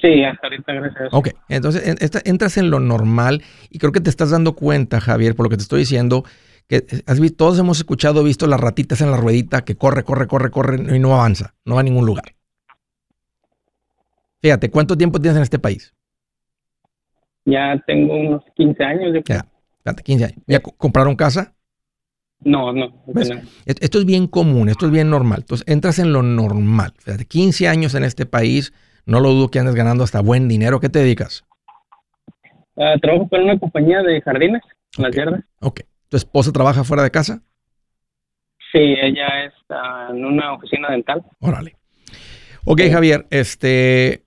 Sí, 0.00 0.24
hasta 0.24 0.46
ahorita, 0.46 0.72
gracias. 0.72 1.08
Ok, 1.12 1.28
entonces 1.48 1.98
entras 2.24 2.56
en 2.56 2.70
lo 2.70 2.80
normal 2.80 3.42
y 3.70 3.78
creo 3.78 3.92
que 3.92 4.00
te 4.00 4.10
estás 4.10 4.30
dando 4.30 4.54
cuenta, 4.54 5.00
Javier, 5.00 5.34
por 5.34 5.46
lo 5.46 5.50
que 5.50 5.56
te 5.56 5.62
estoy 5.62 5.80
diciendo, 5.80 6.24
que 6.68 6.84
has 7.06 7.20
visto, 7.20 7.36
todos 7.36 7.58
hemos 7.58 7.78
escuchado, 7.78 8.24
visto 8.24 8.46
las 8.46 8.60
ratitas 8.60 9.00
en 9.00 9.10
la 9.10 9.16
ruedita 9.16 9.64
que 9.64 9.76
corre, 9.76 10.02
corre, 10.04 10.26
corre, 10.26 10.50
corre 10.50 10.96
y 10.96 10.98
no 10.98 11.14
avanza, 11.14 11.54
no 11.64 11.74
va 11.74 11.82
a 11.82 11.84
ningún 11.84 12.06
lugar. 12.06 12.24
Fíjate, 14.40 14.70
¿cuánto 14.70 14.96
tiempo 14.96 15.20
tienes 15.20 15.36
en 15.36 15.42
este 15.42 15.58
país? 15.58 15.94
Ya 17.46 17.82
tengo 17.86 18.14
unos 18.14 18.42
15 18.56 18.84
años. 18.84 19.12
Ya, 19.26 19.46
fíjate, 19.82 20.02
15 20.02 20.24
años. 20.24 20.38
¿Ya 20.46 20.60
compraron 20.60 21.16
casa? 21.16 21.54
No, 22.44 22.72
no. 22.72 22.92
Esto 23.66 23.98
es 23.98 24.04
bien 24.04 24.26
común, 24.26 24.68
esto 24.68 24.86
es 24.86 24.92
bien 24.92 25.10
normal. 25.10 25.40
Entonces, 25.40 25.66
entras 25.66 25.98
en 25.98 26.12
lo 26.12 26.22
normal. 26.22 26.92
Fíjate, 26.98 27.24
15 27.24 27.68
años 27.68 27.94
en 27.94 28.04
este 28.04 28.26
país, 28.26 28.72
no 29.06 29.20
lo 29.20 29.30
dudo 29.30 29.50
que 29.50 29.58
andes 29.58 29.74
ganando 29.74 30.04
hasta 30.04 30.20
buen 30.20 30.46
dinero. 30.48 30.80
¿Qué 30.80 30.88
te 30.88 30.98
dedicas? 30.98 31.44
Ah, 32.76 32.94
trabajo 33.00 33.28
para 33.28 33.44
una 33.44 33.58
compañía 33.58 34.02
de 34.02 34.20
jardines. 34.20 34.62
las 34.98 35.14
yardas. 35.14 35.40
Ok. 35.60 35.80
¿Tu 36.08 36.16
esposa 36.16 36.52
trabaja 36.52 36.84
fuera 36.84 37.02
de 37.02 37.10
casa? 37.10 37.42
Sí, 38.72 38.78
ella 38.80 39.44
está 39.44 40.08
en 40.10 40.24
una 40.24 40.52
oficina 40.54 40.90
dental. 40.90 41.22
Órale. 41.40 41.76
Ok, 42.64 42.80
Javier, 42.90 43.26
este, 43.30 44.24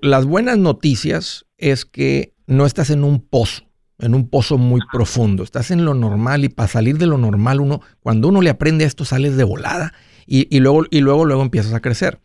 las 0.00 0.26
buenas 0.26 0.58
noticias 0.58 1.46
es 1.58 1.84
que 1.84 2.32
no 2.46 2.66
estás 2.66 2.90
en 2.90 3.04
un 3.04 3.20
pozo, 3.20 3.64
en 4.02 4.14
un 4.14 4.28
pozo 4.28 4.58
muy 4.58 4.80
profundo. 4.92 5.42
Estás 5.42 5.70
en 5.70 5.84
lo 5.84 5.94
normal 5.94 6.44
y 6.44 6.48
para 6.48 6.68
salir 6.68 6.98
de 6.98 7.06
lo 7.06 7.18
normal, 7.18 7.60
uno, 7.60 7.80
cuando 8.00 8.28
uno 8.28 8.42
le 8.42 8.50
aprende 8.50 8.84
esto, 8.84 9.04
sales 9.04 9.36
de 9.36 9.44
volada 9.44 9.92
y, 10.26 10.58
luego, 10.60 10.84
y 10.90 11.00
luego, 11.00 11.24
luego 11.24 11.42
empiezas 11.42 11.72
a 11.72 11.80
crecer. 11.80 12.20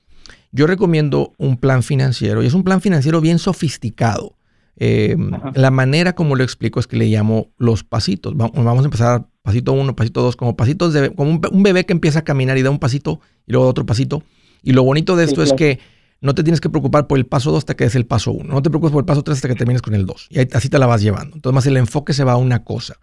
Yo 0.51 0.65
recomiendo 0.65 1.33
un 1.37 1.57
plan 1.57 1.83
financiero 1.83 2.41
y 2.41 2.47
es 2.47 2.53
un 2.53 2.63
plan 2.63 2.81
financiero 2.81 3.21
bien 3.21 3.39
sofisticado. 3.39 4.35
Em, 4.79 5.31
la 5.55 5.71
manera 5.71 6.13
como 6.13 6.35
lo 6.35 6.43
explico 6.43 6.79
es 6.79 6.87
que 6.87 6.97
le 6.97 7.07
llamo 7.07 7.49
los 7.57 7.83
pasitos. 7.83 8.35
Vamos 8.35 8.81
a 8.81 8.85
empezar 8.85 9.27
pasito 9.41 9.73
uno, 9.73 9.95
pasito 9.95 10.21
dos, 10.21 10.35
como 10.35 10.55
pasitos 10.55 10.93
de, 10.93 11.13
como 11.13 11.39
un, 11.51 11.63
bebé 11.63 11.85
que 11.85 11.93
empieza 11.93 12.19
a 12.19 12.23
caminar 12.23 12.57
y 12.57 12.61
da 12.63 12.69
un 12.69 12.79
pasito 12.79 13.19
y 13.45 13.53
luego 13.53 13.67
otro 13.67 13.85
pasito. 13.85 14.23
Y 14.63 14.73
lo 14.73 14.83
bonito 14.83 15.15
de 15.15 15.25
esto 15.25 15.41
es 15.43 15.53
que 15.53 15.79
no 16.21 16.33
te 16.33 16.43
tienes 16.43 16.61
que 16.61 16.69
preocupar 16.69 17.07
por 17.07 17.17
el 17.17 17.25
paso 17.25 17.51
dos 17.51 17.59
hasta 17.59 17.75
que 17.75 17.83
des 17.83 17.95
el 17.95 18.05
paso 18.05 18.31
uno. 18.31 18.53
No 18.53 18.61
te 18.61 18.69
preocupes 18.69 18.91
por 18.91 19.01
el 19.01 19.05
paso 19.05 19.23
tres 19.23 19.37
hasta 19.37 19.47
que 19.47 19.55
termines 19.55 19.81
con 19.81 19.93
el 19.93 20.05
dos. 20.05 20.27
Y 20.29 20.39
así 20.55 20.69
te 20.69 20.79
la 20.79 20.87
vas 20.87 21.01
llevando. 21.01 21.35
Entonces, 21.35 21.55
más 21.55 21.65
el 21.67 21.77
enfoque 21.77 22.13
se 22.13 22.23
va 22.23 22.33
a 22.33 22.37
una 22.37 22.63
cosa. 22.63 22.97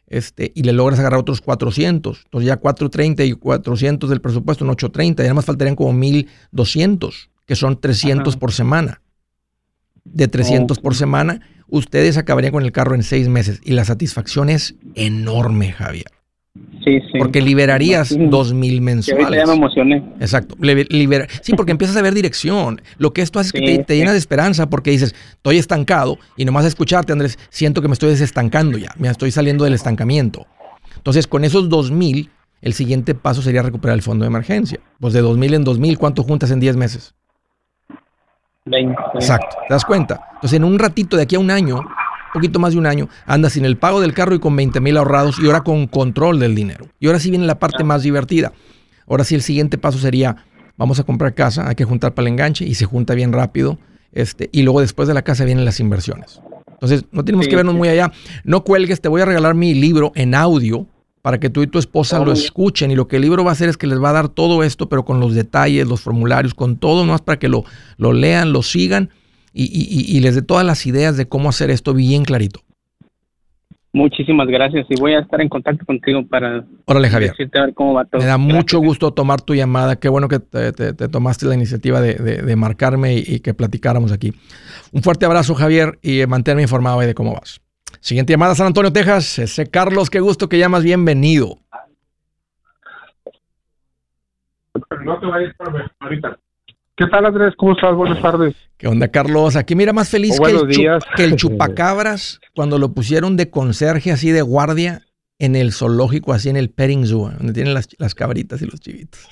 este, 0.09 0.51
y 0.55 0.63
le 0.63 0.73
logras 0.73 0.99
agarrar 0.99 1.19
otros 1.19 1.41
400. 1.41 2.23
Entonces 2.25 2.47
ya 2.47 2.57
430 2.57 3.23
y 3.23 3.33
400 3.33 4.09
del 4.09 4.21
presupuesto 4.21 4.65
en 4.65 4.71
830. 4.71 5.23
Ya 5.23 5.33
más 5.33 5.45
faltarían 5.45 5.75
como 5.75 5.93
1200, 5.93 7.29
que 7.45 7.55
son 7.55 7.79
300 7.79 8.35
por 8.37 8.51
semana. 8.51 9.01
De 10.03 10.27
300 10.27 10.79
por 10.79 10.95
semana, 10.95 11.41
ustedes 11.67 12.17
acabarían 12.17 12.53
con 12.53 12.63
el 12.63 12.71
carro 12.71 12.95
en 12.95 13.03
seis 13.03 13.27
meses. 13.27 13.61
Y 13.63 13.73
la 13.73 13.85
satisfacción 13.85 14.49
es 14.49 14.75
enorme, 14.95 15.71
Javier. 15.71 16.18
Sí, 16.83 17.01
sí. 17.11 17.17
Porque 17.17 17.41
liberarías 17.41 18.15
dos 18.17 18.53
mil 18.53 18.81
mensuales. 18.81 19.39
Ya 19.39 19.45
me 19.45 19.53
emocioné. 19.53 20.03
Exacto. 20.19 20.55
sí, 21.41 21.53
porque 21.55 21.71
empiezas 21.71 21.97
a 21.97 22.01
ver 22.01 22.13
dirección. 22.13 22.81
Lo 22.97 23.11
que 23.11 23.21
esto 23.21 23.39
hace 23.39 23.47
es 23.47 23.53
que 23.53 23.83
te, 23.83 23.97
llena 23.97 24.11
de 24.11 24.17
esperanza 24.17 24.69
porque 24.69 24.91
dices, 24.91 25.13
estoy 25.31 25.57
estancado 25.57 26.17
y 26.37 26.45
nomás 26.45 26.65
escucharte, 26.65 27.11
Andrés, 27.11 27.37
siento 27.49 27.81
que 27.81 27.87
me 27.87 27.93
estoy 27.93 28.09
desestancando 28.09 28.77
ya. 28.77 28.93
Me 28.97 29.09
estoy 29.09 29.31
saliendo 29.31 29.65
del 29.65 29.73
estancamiento. 29.73 30.47
Entonces, 30.95 31.27
con 31.27 31.43
esos 31.43 31.69
dos 31.69 31.91
mil, 31.91 32.29
el 32.61 32.73
siguiente 32.73 33.15
paso 33.15 33.41
sería 33.41 33.61
recuperar 33.61 33.95
el 33.95 34.01
fondo 34.01 34.23
de 34.23 34.27
emergencia. 34.27 34.79
Pues 34.99 35.13
de 35.13 35.21
dos 35.21 35.37
mil 35.37 35.53
en 35.53 35.63
dos 35.63 35.79
mil, 35.79 35.97
¿cuánto 35.97 36.23
juntas 36.23 36.51
en 36.51 36.59
10 36.59 36.77
meses? 36.77 37.13
20. 38.65 38.95
Exacto. 39.15 39.57
¿Te 39.67 39.73
das 39.73 39.85
cuenta? 39.85 40.21
Entonces, 40.35 40.57
en 40.57 40.63
un 40.63 40.79
ratito 40.79 41.17
de 41.17 41.23
aquí 41.23 41.35
a 41.35 41.39
un 41.39 41.51
año, 41.51 41.81
poquito 42.33 42.59
más 42.59 42.73
de 42.73 42.79
un 42.79 42.85
año, 42.85 43.09
anda 43.25 43.49
sin 43.49 43.65
el 43.65 43.77
pago 43.77 44.01
del 44.01 44.13
carro 44.13 44.35
y 44.35 44.39
con 44.39 44.55
20 44.55 44.79
mil 44.79 44.97
ahorrados 44.97 45.39
y 45.39 45.45
ahora 45.45 45.61
con 45.61 45.87
control 45.87 46.39
del 46.39 46.55
dinero. 46.55 46.85
Y 46.99 47.07
ahora 47.07 47.19
sí 47.19 47.29
viene 47.29 47.45
la 47.45 47.59
parte 47.59 47.83
más 47.83 48.03
divertida. 48.03 48.53
Ahora 49.07 49.23
sí 49.23 49.35
el 49.35 49.41
siguiente 49.41 49.77
paso 49.77 49.97
sería, 49.97 50.45
vamos 50.77 50.99
a 50.99 51.03
comprar 51.03 51.33
casa, 51.33 51.67
hay 51.67 51.75
que 51.75 51.85
juntar 51.85 52.13
para 52.13 52.27
el 52.27 52.33
enganche 52.33 52.65
y 52.65 52.75
se 52.75 52.85
junta 52.85 53.13
bien 53.13 53.33
rápido. 53.33 53.79
Este, 54.11 54.49
y 54.51 54.63
luego 54.63 54.81
después 54.81 55.07
de 55.07 55.13
la 55.13 55.21
casa 55.21 55.45
vienen 55.45 55.65
las 55.65 55.79
inversiones. 55.79 56.41
Entonces, 56.71 57.05
no 57.11 57.25
tenemos 57.25 57.47
que 57.47 57.55
vernos 57.55 57.75
muy 57.75 57.89
allá. 57.89 58.11
No 58.43 58.63
cuelgues, 58.63 59.01
te 59.01 59.09
voy 59.09 59.21
a 59.21 59.25
regalar 59.25 59.53
mi 59.53 59.73
libro 59.73 60.11
en 60.15 60.33
audio 60.33 60.87
para 61.21 61.39
que 61.39 61.49
tú 61.49 61.61
y 61.61 61.67
tu 61.67 61.77
esposa 61.77 62.19
lo 62.19 62.31
escuchen. 62.31 62.89
Y 62.91 62.95
lo 62.95 63.07
que 63.07 63.17
el 63.17 63.23
libro 63.23 63.43
va 63.43 63.51
a 63.51 63.53
hacer 63.53 63.67
es 63.67 63.77
que 63.77 63.85
les 63.85 64.01
va 64.01 64.11
a 64.11 64.13
dar 64.13 64.29
todo 64.29 64.63
esto, 64.63 64.87
pero 64.87 65.03
con 65.03 65.19
los 65.19 65.35
detalles, 65.35 65.87
los 65.87 66.01
formularios, 66.01 66.53
con 66.53 66.77
todo, 66.77 67.03
más 67.03 67.21
para 67.21 67.37
que 67.37 67.49
lo, 67.49 67.65
lo 67.97 68.13
lean, 68.13 68.53
lo 68.53 68.63
sigan 68.63 69.09
y, 69.53 70.19
les 70.19 70.35
dé 70.35 70.41
todas 70.41 70.65
las 70.65 70.85
ideas 70.85 71.17
de 71.17 71.27
cómo 71.27 71.49
hacer 71.49 71.69
esto 71.69 71.93
bien 71.93 72.23
clarito. 72.23 72.61
Muchísimas 73.91 74.47
gracias 74.47 74.85
y 74.89 74.99
voy 74.99 75.13
a 75.13 75.19
estar 75.19 75.41
en 75.41 75.49
contacto 75.49 75.83
contigo 75.83 76.23
para 76.27 76.63
Órale, 76.85 77.09
Javier. 77.09 77.31
decirte 77.31 77.57
a 77.57 77.65
ver 77.65 77.73
cómo 77.73 77.95
va 77.95 78.05
todo. 78.05 78.21
Me 78.21 78.27
da 78.27 78.37
mucho 78.37 78.79
gusto 78.79 79.11
tomar 79.13 79.41
tu 79.41 79.55
llamada. 79.55 79.95
Qué 79.95 80.09
bueno 80.09 80.27
que 80.27 80.39
te, 80.39 80.93
tomaste 80.93 81.47
la 81.47 81.55
iniciativa 81.55 81.99
de, 81.99 82.55
marcarme 82.55 83.15
y, 83.15 83.39
que 83.39 83.55
platicáramos 83.55 84.11
aquí. 84.11 84.31
Un 84.91 85.01
fuerte 85.01 85.25
abrazo, 85.25 85.55
Javier, 85.55 85.97
y 86.03 86.23
manténme 86.27 86.61
informado 86.61 86.99
de 86.99 87.15
cómo 87.15 87.33
vas. 87.33 87.61
Siguiente 87.99 88.31
llamada, 88.31 88.53
San 88.53 88.67
Antonio, 88.67 88.93
Texas. 88.93 89.39
Ese 89.39 89.65
Carlos, 89.65 90.11
qué 90.11 90.19
gusto 90.19 90.47
que 90.47 90.59
llamas. 90.59 90.83
Bienvenido. 90.83 91.57
No 95.03 95.19
te 95.19 95.25
vayas 95.25 95.55
ahorita. 95.99 96.37
¿Qué 96.99 97.07
tal, 97.07 97.25
Andrés? 97.25 97.55
¿Cómo 97.55 97.71
estás? 97.71 97.95
Buenas 97.95 98.21
tardes. 98.21 98.53
¿Qué 98.77 98.85
onda, 98.85 99.07
Carlos? 99.07 99.55
Aquí 99.55 99.73
mira 99.73 99.93
más 99.93 100.11
feliz 100.11 100.37
que 100.37 100.51
el, 100.51 100.99
que 101.15 101.23
el, 101.23 101.35
chupacabras 101.37 102.41
cuando 102.53 102.77
lo 102.77 102.93
pusieron 102.93 103.37
de 103.37 103.49
conserje 103.49 104.11
así 104.11 104.31
de 104.31 104.41
guardia 104.41 105.03
en 105.37 105.55
el 105.55 105.71
zoológico, 105.71 106.33
así 106.33 106.49
en 106.49 106.57
el 106.57 106.71
petting 106.71 107.05
zoo, 107.05 107.29
donde 107.29 107.53
tienen 107.53 107.73
las, 107.73 108.15
cabritas 108.15 108.61
y 108.61 108.65
los 108.65 108.81
chivitos. 108.81 109.29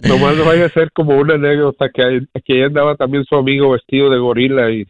Nomás 0.00 0.36
no 0.36 0.44
vaya 0.44 0.66
a 0.66 0.68
ser 0.74 0.92
como 0.92 1.16
una 1.16 1.36
anécdota 1.36 1.88
que, 1.88 2.02
ahí 2.02 2.62
andaba 2.62 2.94
también 2.96 3.24
su 3.24 3.34
amigo 3.36 3.70
vestido 3.70 4.10
de 4.10 4.18
gorila 4.18 4.70
y, 4.70 4.86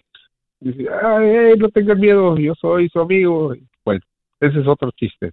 dice, 0.59 0.88
ay, 1.01 1.53
no 1.59 1.68
tengan 1.68 2.01
miedo, 2.01 2.37
yo 2.38 2.55
soy 2.61 2.88
su 2.88 2.99
amigo. 2.99 3.55
Bueno, 3.85 4.01
ese 4.40 4.59
es 4.59 4.66
otro 4.66 4.90
chiste. 4.90 5.31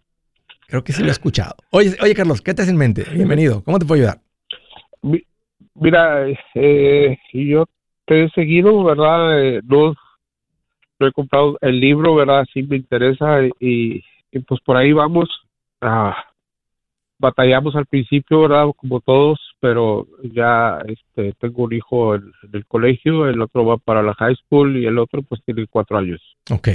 Creo 0.68 0.84
que 0.84 0.94
sí 0.94 1.02
lo 1.02 1.08
he 1.08 1.12
escuchado. 1.12 1.56
Oye, 1.72 1.96
oye 2.04 2.14
Carlos, 2.14 2.44
¿qué 2.44 2.54
te 2.54 2.62
hace 2.62 2.70
en 2.70 2.78
mente? 2.78 3.04
Bienvenido. 3.12 3.64
¿Cómo 3.64 3.80
te 3.80 3.88
puedo 3.88 4.00
ayudar? 4.00 4.22
Mira, 5.80 6.28
eh, 6.56 7.18
yo 7.34 7.66
te 8.06 8.24
he 8.24 8.30
seguido, 8.32 8.84
¿verdad? 8.84 9.42
Eh, 9.42 9.62
no, 9.64 9.96
he 11.00 11.12
comprado 11.12 11.58
el 11.62 11.80
libro, 11.80 12.16
¿verdad? 12.16 12.46
Sí 12.54 12.64
me 12.64 12.76
interesa 12.76 13.42
y, 13.60 14.04
pues 14.48 14.60
por 14.62 14.76
ahí 14.76 14.92
vamos. 14.92 15.30
Ah, 15.82 16.26
batallamos 17.18 17.76
al 17.76 17.86
principio, 17.86 18.42
¿verdad? 18.42 18.68
Como 18.76 19.00
todos, 19.00 19.40
pero 19.60 20.08
ya 20.24 20.80
este, 20.88 21.34
tengo 21.34 21.64
un 21.64 21.74
hijo 21.74 22.16
en, 22.16 22.32
el 22.52 22.66
colegio, 22.66 23.28
el 23.28 23.42
otro 23.42 23.66
va 23.66 23.78
para 23.78 24.04
la 24.04 24.14
high 24.16 24.36
school 24.36 24.78
y 24.78 24.86
el 24.86 24.98
otro 24.98 25.22
pues 25.22 25.42
tiene 25.46 25.68
cuatro 25.68 25.98
años. 25.98 26.22
Ok. 26.52 26.70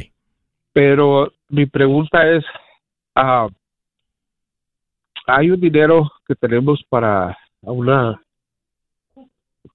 Pero 0.72 1.32
mi 1.48 1.66
pregunta 1.66 2.28
es, 2.30 2.44
uh, 3.16 3.48
hay 5.26 5.50
un 5.50 5.60
dinero 5.60 6.10
que 6.26 6.34
tenemos 6.34 6.82
para 6.88 7.36
una 7.60 8.23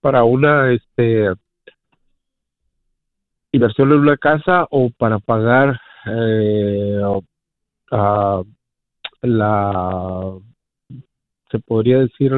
para 0.01 0.23
una 0.23 0.71
este 0.71 1.29
inversión 3.51 3.91
en 3.91 3.99
una 3.99 4.17
casa 4.17 4.67
o 4.69 4.89
para 4.91 5.19
pagar 5.19 5.79
eh, 6.05 7.01
la 9.21 10.37
se 11.51 11.59
podría 11.59 11.99
decir 11.99 12.31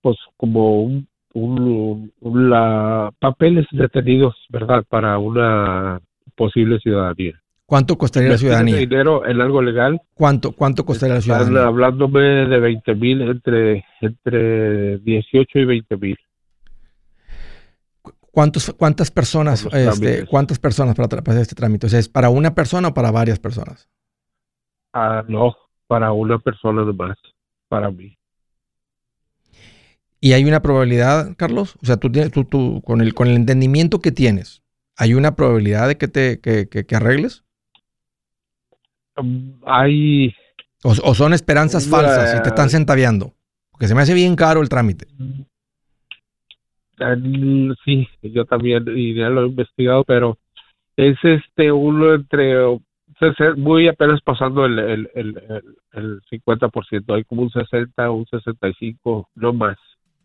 pues 0.00 0.16
como 0.36 0.82
un, 0.82 1.08
un, 1.32 2.12
la 2.50 3.10
papeles 3.18 3.66
detenidos 3.72 4.34
verdad 4.48 4.84
para 4.88 5.18
una 5.18 6.00
posible 6.36 6.78
ciudadanía 6.78 7.40
¿Cuánto 7.66 7.96
costaría 7.96 8.30
la 8.30 8.38
ciudadanía? 8.38 8.76
dinero 8.76 9.26
en 9.26 9.40
algo 9.40 9.62
legal. 9.62 10.00
¿Cuánto, 10.12 10.52
cuánto 10.52 10.84
costaría 10.84 11.14
la 11.14 11.20
ciudadanía? 11.22 11.64
hablándome 11.64 12.20
de 12.20 12.60
20 12.60 12.94
mil, 12.94 13.22
entre, 13.22 13.84
entre 14.02 14.98
18 14.98 15.58
y 15.58 15.64
20 15.64 15.96
mil. 15.96 16.18
¿Cuántos, 18.34 18.74
¿Cuántas 18.76 19.12
personas, 19.12 19.64
este, 19.72 20.26
cuántas 20.26 20.58
personas 20.58 20.96
para, 20.96 21.20
hacer 21.20 21.42
este 21.42 21.54
trámite? 21.54 21.86
O 21.86 21.88
sea, 21.88 22.00
¿es 22.00 22.08
para 22.08 22.30
una 22.30 22.52
persona 22.52 22.88
o 22.88 22.94
para 22.94 23.12
varias 23.12 23.38
personas? 23.38 23.88
Ah, 24.92 25.22
no, 25.28 25.54
para 25.86 26.10
una 26.10 26.40
persona 26.40 26.82
nomás, 26.82 27.16
para 27.68 27.92
mí. 27.92 28.18
¿Y 30.20 30.32
hay 30.32 30.44
una 30.44 30.60
probabilidad, 30.62 31.36
Carlos? 31.36 31.76
O 31.80 31.86
sea, 31.86 31.96
tú, 31.96 32.10
tú, 32.10 32.44
tú 32.44 32.82
con, 32.84 33.00
el, 33.00 33.14
con 33.14 33.28
el 33.28 33.36
entendimiento 33.36 34.00
que 34.00 34.10
tienes, 34.10 34.64
¿hay 34.96 35.14
una 35.14 35.36
probabilidad 35.36 35.86
de 35.86 35.96
que 35.96 36.08
te 36.08 36.40
que, 36.40 36.66
que 36.68 36.96
arregles? 36.96 37.44
hay... 39.64 40.34
O, 40.82 41.14
son 41.14 41.32
esperanzas 41.32 41.86
falsas 41.86 42.36
y 42.36 42.42
te 42.42 42.48
están 42.48 42.68
centaviando. 42.68 43.32
Porque 43.70 43.86
se 43.86 43.94
me 43.94 44.02
hace 44.02 44.12
bien 44.12 44.34
caro 44.34 44.60
el 44.60 44.68
trámite. 44.68 45.06
Sí, 47.84 48.08
yo 48.22 48.44
también 48.44 48.84
y 48.94 49.14
ya 49.14 49.28
lo 49.28 49.44
he 49.44 49.48
investigado, 49.48 50.04
pero 50.04 50.38
es 50.96 51.16
este 51.22 51.72
uno 51.72 52.14
entre 52.14 52.56
muy 53.56 53.88
apenas 53.88 54.20
pasando 54.22 54.66
el, 54.66 54.78
el, 54.78 55.10
el, 55.14 55.42
el 55.92 56.20
50%, 56.30 57.14
hay 57.14 57.24
como 57.24 57.42
un 57.42 57.50
60, 57.50 58.10
un 58.10 58.26
65, 58.26 59.28
no 59.34 59.52
más. 59.52 59.76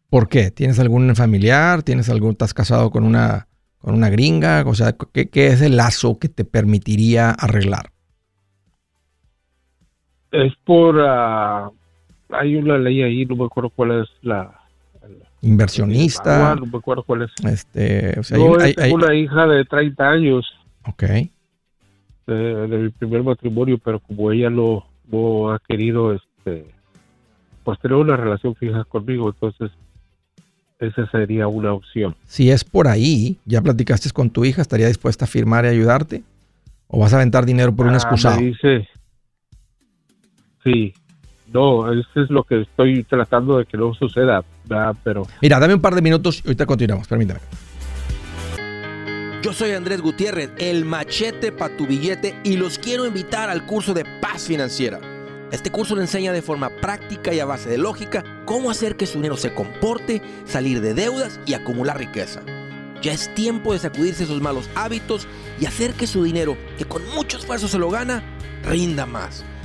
¿Por 0.10 0.28
qué? 0.28 0.52
¿Tienes 0.52 0.80
algún 0.80 1.16
familiar? 1.16 1.84
¿Tienes 1.84 2.10
algún, 2.10 2.32
estás 2.32 2.54
casado 2.54 2.90
con 2.90 3.04
una, 3.04 3.48
con 3.78 3.94
una 3.94 4.10
gringa? 4.10 4.64
O 4.66 4.74
sea, 4.74 4.96
¿qué, 5.14 5.30
¿qué 5.30 5.48
es 5.48 5.62
el 5.62 5.78
lazo 5.78 6.18
que 6.18 6.30
te 6.30 6.46
permitiría 6.46 7.30
arreglar? 7.30 7.92
es 10.32 10.54
por 10.64 10.96
uh, 10.96 11.74
hay 12.30 12.56
una 12.56 12.78
ley 12.78 13.02
ahí 13.02 13.26
no 13.26 13.36
me 13.36 13.46
acuerdo 13.46 13.70
cuál 13.72 14.02
es 14.02 14.10
la, 14.22 14.59
inversionista. 15.42 16.56
No 16.56 16.66
me 16.66 16.78
acuerdo 16.78 17.04
cuál 17.04 17.24
es. 17.24 17.32
Este 17.46 18.20
o 18.20 18.24
sea, 18.24 18.38
hay, 18.38 18.92
una 18.92 19.16
hija 19.16 19.48
de 19.48 19.66
30 19.66 20.10
años. 20.10 20.46
Ok. 20.86 21.04
De, 22.28 22.68
mi 22.68 22.90
primer 22.90 23.24
matrimonio 23.24 23.80
pero 23.84 24.00
como 24.00 24.32
ella 24.32 24.52
no, 24.52 24.86
no 25.12 25.52
ha 25.52 25.60
querido 25.60 26.14
este 26.14 26.66
pues 27.64 27.80
tener 27.80 27.98
una 27.98 28.16
relación 28.16 28.54
fija 28.54 28.84
conmigo 28.84 29.30
entonces 29.30 29.72
esa 30.78 31.10
sería 31.10 31.48
una 31.48 31.74
opción. 31.74 32.16
Si 32.26 32.52
es 32.52 32.64
por 32.64 32.88
ahí 32.88 33.40
ya 33.46 33.62
platicaste 33.62 34.12
con 34.12 34.30
tu 34.30 34.46
hija 34.46 34.62
estaría 34.62 34.88
dispuesta 34.88 35.26
a 35.26 35.28
firmar 35.28 35.66
y 35.66 35.70
ayudarte 35.70 36.24
o 36.88 37.00
vas 37.00 37.14
a 37.14 37.16
aventar 37.16 37.48
dinero 37.48 37.76
por 37.76 37.88
un 37.88 37.94
ah, 37.94 37.98
excusado 37.98 38.40
dice 38.40 38.88
Sí, 40.64 40.94
no, 41.54 41.92
eso 41.92 42.10
es 42.16 42.30
lo 42.30 42.44
que 42.44 42.62
estoy 42.62 43.04
tratando 43.04 43.58
de 43.58 43.66
que 43.66 43.78
no 43.78 43.94
suceda, 43.94 44.44
pero... 45.04 45.26
Mira, 45.42 45.60
dame 45.60 45.74
un 45.74 45.82
par 45.82 45.96
de 45.96 46.02
minutos 46.02 46.42
y 46.44 46.48
ahorita 46.48 46.66
continuamos, 46.66 47.08
permítame. 47.08 47.40
Yo 49.42 49.54
soy 49.54 49.72
Andrés 49.72 50.02
Gutiérrez, 50.02 50.52
el 50.58 50.84
machete 50.84 51.52
para 51.52 51.76
tu 51.78 51.88
billete 51.88 52.36
y 52.44 52.58
los 52.58 52.78
quiero 52.78 53.06
invitar 53.06 53.50
al 53.50 53.66
curso 53.66 53.94
de 53.94 54.06
paz 54.22 54.46
financiera. 54.46 55.00
Este 55.52 55.72
curso 55.72 55.96
le 55.96 56.02
enseña 56.02 56.34
de 56.34 56.42
forma 56.42 56.70
práctica 56.82 57.34
y 57.34 57.40
a 57.40 57.46
base 57.46 57.70
de 57.70 57.78
lógica 57.78 58.24
cómo 58.46 58.70
hacer 58.70 58.98
que 58.98 59.08
su 59.08 59.18
dinero 59.18 59.38
se 59.38 59.54
comporte, 59.54 60.22
salir 60.46 60.82
de 60.82 60.94
deudas 60.94 61.40
y 61.46 61.54
acumular 61.54 61.98
riqueza. 61.98 62.42
Ya 63.02 63.14
es 63.14 63.34
tiempo 63.34 63.74
de 63.74 63.80
sacudirse 63.80 64.26
esos 64.26 64.42
malos 64.42 64.70
hábitos 64.76 65.26
y 65.60 65.66
hacer 65.66 65.94
que 65.94 66.06
su 66.06 66.24
dinero, 66.24 66.58
que 66.78 66.86
con 66.86 67.02
mucho 67.16 67.38
esfuerzo 67.38 67.68
se 67.68 67.80
lo 67.80 67.90
gana, 67.90 68.22
rinda 68.64 69.06
más. 69.06 69.46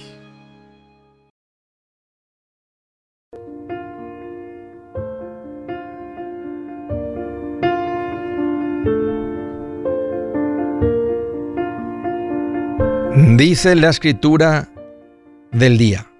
Dice 13.37 13.75
la 13.77 13.91
escritura 13.91 14.69
del 15.53 15.79
día. 15.79 16.11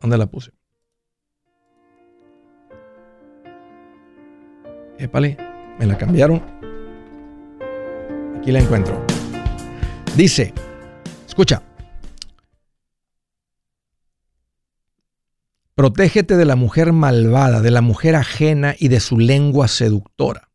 ¿Dónde 0.00 0.18
la 0.18 0.26
puse? 0.26 0.52
Épale, 5.00 5.38
me 5.78 5.86
la 5.86 5.96
cambiaron. 5.96 6.42
Aquí 8.38 8.52
la 8.52 8.60
encuentro. 8.60 9.02
Dice, 10.14 10.52
escucha. 11.26 11.62
Protégete 15.74 16.36
de 16.36 16.44
la 16.44 16.54
mujer 16.54 16.92
malvada, 16.92 17.62
de 17.62 17.70
la 17.70 17.80
mujer 17.80 18.14
ajena 18.14 18.74
y 18.78 18.88
de 18.88 19.00
su 19.00 19.18
lengua 19.18 19.68
seductora. 19.68 20.50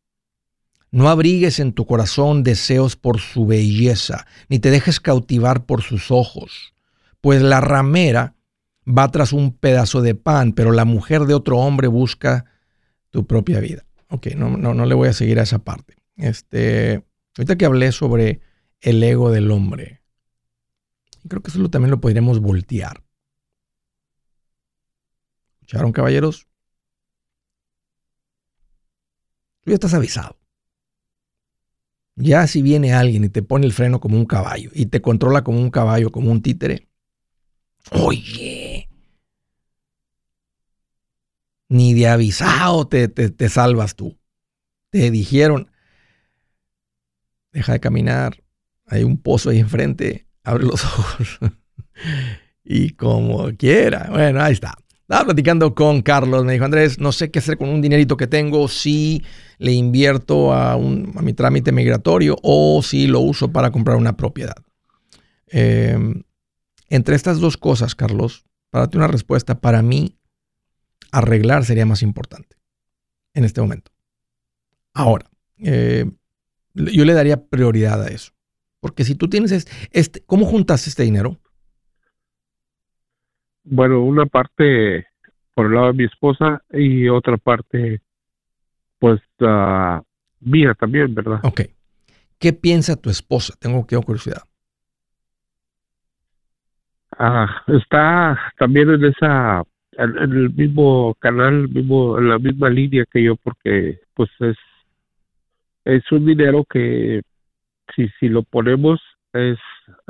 No 0.92 1.08
abrigues 1.08 1.58
en 1.58 1.72
tu 1.72 1.84
corazón 1.84 2.44
deseos 2.44 2.94
por 2.94 3.18
su 3.18 3.46
belleza, 3.46 4.28
ni 4.48 4.60
te 4.60 4.70
dejes 4.70 5.00
cautivar 5.00 5.66
por 5.66 5.82
sus 5.82 6.12
ojos, 6.12 6.72
pues 7.20 7.42
la 7.42 7.60
ramera 7.60 8.36
va 8.86 9.10
tras 9.10 9.32
un 9.32 9.50
pedazo 9.50 10.02
de 10.02 10.14
pan, 10.14 10.52
pero 10.52 10.70
la 10.70 10.84
mujer 10.84 11.22
de 11.22 11.34
otro 11.34 11.58
hombre 11.58 11.88
busca 11.88 12.44
tu 13.10 13.26
propia 13.26 13.58
vida. 13.58 13.86
Ok, 14.08 14.28
no, 14.36 14.56
no, 14.56 14.74
no 14.74 14.86
le 14.86 14.94
voy 14.94 15.08
a 15.08 15.12
seguir 15.12 15.38
a 15.38 15.42
esa 15.42 15.58
parte. 15.58 15.96
Este, 16.16 17.04
ahorita 17.36 17.56
que 17.56 17.66
hablé 17.66 17.92
sobre 17.92 18.40
el 18.80 19.02
ego 19.02 19.30
del 19.30 19.50
hombre, 19.50 20.02
creo 21.28 21.42
que 21.42 21.50
eso 21.50 21.68
también 21.70 21.90
lo 21.90 22.00
podríamos 22.00 22.40
voltear. 22.40 23.02
¿Escucharon, 25.60 25.92
caballeros? 25.92 26.46
Tú 29.62 29.70
ya 29.70 29.74
estás 29.74 29.94
avisado. 29.94 30.38
Ya 32.16 32.46
si 32.46 32.62
viene 32.62 32.94
alguien 32.94 33.24
y 33.24 33.28
te 33.28 33.42
pone 33.42 33.66
el 33.66 33.72
freno 33.72 34.00
como 34.00 34.16
un 34.16 34.24
caballo 34.24 34.70
y 34.72 34.86
te 34.86 35.02
controla 35.02 35.44
como 35.44 35.60
un 35.60 35.70
caballo, 35.70 36.10
como 36.10 36.30
un 36.30 36.40
títere, 36.40 36.88
oye, 37.90 38.75
ni 41.68 41.94
de 41.94 42.08
avisado 42.08 42.86
te, 42.86 43.08
te, 43.08 43.48
salvas 43.48 43.96
tú. 43.96 44.18
Te 44.90 45.10
dijeron, 45.10 45.70
deja 47.52 47.72
de 47.72 47.80
caminar, 47.80 48.42
hay 48.86 49.04
un 49.04 49.20
pozo 49.20 49.50
ahí 49.50 49.58
enfrente, 49.58 50.26
abre 50.44 50.64
los 50.64 50.84
ojos. 50.98 51.38
y 52.64 52.90
como 52.90 53.50
quiera. 53.56 54.08
Bueno, 54.10 54.42
ahí 54.42 54.52
está. 54.52 54.76
Estaba 55.00 55.26
platicando 55.26 55.72
con 55.74 56.02
Carlos, 56.02 56.44
me 56.44 56.54
dijo, 56.54 56.64
Andrés, 56.64 56.98
no 56.98 57.12
sé 57.12 57.30
qué 57.30 57.38
hacer 57.38 57.56
con 57.56 57.68
un 57.68 57.80
dinerito 57.80 58.16
que 58.16 58.26
tengo, 58.26 58.66
si 58.66 59.22
le 59.58 59.72
invierto 59.72 60.52
a, 60.52 60.74
un, 60.74 61.12
a 61.16 61.22
mi 61.22 61.32
trámite 61.32 61.70
migratorio 61.70 62.36
o 62.42 62.82
si 62.82 63.06
lo 63.06 63.20
uso 63.20 63.52
para 63.52 63.70
comprar 63.70 63.98
una 63.98 64.16
propiedad. 64.16 64.56
Em, 65.46 66.24
entre 66.88 67.14
estas 67.14 67.38
dos 67.38 67.56
cosas, 67.56 67.94
Carlos, 67.94 68.46
para 68.70 68.82
darte 68.82 68.98
una 68.98 69.06
respuesta, 69.06 69.60
para 69.60 69.80
mí 69.80 70.16
arreglar 71.12 71.64
sería 71.64 71.86
más 71.86 72.02
importante. 72.02 72.56
en 73.34 73.44
este 73.44 73.60
momento. 73.60 73.90
Ahora, 74.94 75.26
eh, 75.58 76.06
yo 76.72 77.04
le 77.04 77.12
daría 77.12 77.48
prioridad 77.48 78.02
a 78.02 78.08
eso. 78.08 78.32
Porque 78.80 79.04
si 79.04 79.14
tú 79.14 79.28
tienes 79.28 79.68
este, 79.92 80.22
¿cómo 80.24 80.46
juntas 80.46 80.86
este 80.86 81.02
dinero? 81.02 81.38
Bueno, 83.62 84.00
una 84.02 84.24
parte 84.24 85.06
por 85.54 85.66
el 85.66 85.74
lado 85.74 85.88
de 85.88 85.92
mi 85.94 86.04
esposa 86.04 86.62
y 86.70 87.08
otra 87.08 87.36
parte, 87.36 88.00
pues, 88.98 89.20
uh, 89.40 90.00
mía 90.40 90.74
también, 90.78 91.14
¿verdad? 91.14 91.40
Ok. 91.42 91.62
¿Qué 92.38 92.52
piensa 92.52 92.96
tu 92.96 93.10
esposa? 93.10 93.54
Tengo 93.58 93.86
que 93.86 93.96
curiosidad. 93.98 94.42
Ah, 97.18 97.62
está 97.68 98.38
también 98.58 98.90
en 98.90 99.04
esa, 99.06 99.62
en, 99.98 100.16
el 100.18 100.54
mismo 100.54 101.14
canal, 101.18 101.68
mismo, 101.68 102.18
en 102.18 102.28
la 102.28 102.38
misma 102.38 102.70
línea 102.70 103.04
que 103.10 103.22
yo, 103.22 103.36
porque 103.36 104.00
pues 104.14 104.30
es, 104.40 104.56
es 105.84 106.12
un 106.12 106.26
dinero 106.26 106.64
que 106.64 107.22
si, 107.94 108.08
si 108.20 108.28
lo 108.28 108.42
ponemos 108.42 109.00
es 109.32 109.58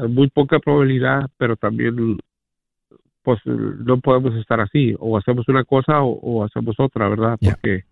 muy 0.09 0.28
poca 0.28 0.59
probabilidad, 0.59 1.28
pero 1.37 1.57
también 1.57 2.18
pues 3.22 3.41
no 3.45 4.01
podemos 4.01 4.34
estar 4.37 4.61
así, 4.61 4.95
o 4.99 5.18
hacemos 5.18 5.49
una 5.49 5.64
cosa 5.64 6.01
o, 6.03 6.45
hacemos 6.45 6.76
otra, 6.78 7.09
¿verdad? 7.09 7.37
Porque 7.41 7.84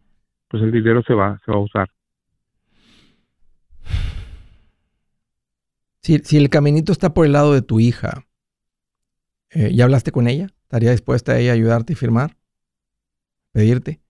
pues 0.49 0.63
el 0.63 0.71
dinero 0.71 1.03
se 1.03 1.15
va, 1.15 1.41
se 1.45 1.51
va 1.51 1.59
a 1.59 1.61
usar. 1.61 1.91
Si, 6.01 6.19
si 6.19 6.37
el 6.37 6.51
caminito 6.51 6.93
está 6.93 7.15
por 7.15 7.27
el 7.27 7.33
lado 7.33 7.53
de 7.53 7.63
tu 7.63 7.81
hija, 7.81 8.25
eh, 9.55 9.73
¿Ya 9.73 9.85
hablaste 9.85 10.11
con 10.11 10.27
ella? 10.27 10.49
¿Estaría 10.65 10.91
dispuesta 10.91 11.39
ella 11.39 11.53
a 11.53 11.55
ayudarte 11.55 11.93
y 11.93 11.97
firmar? 11.97 12.31
¿Pedirte? 13.53 14.01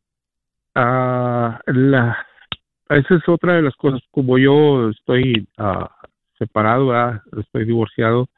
Ah, 0.74 1.60
la, 1.66 2.16
esa 2.88 3.14
es 3.14 3.28
otra 3.28 3.54
de 3.54 3.62
las 3.62 3.74
cosas. 3.76 4.00
Como 4.10 4.38
yo 4.38 4.90
estoy 4.90 5.46
uh, 5.58 5.86
separado, 6.38 6.92
estoy 7.38 7.64
divorciado, 7.64 8.28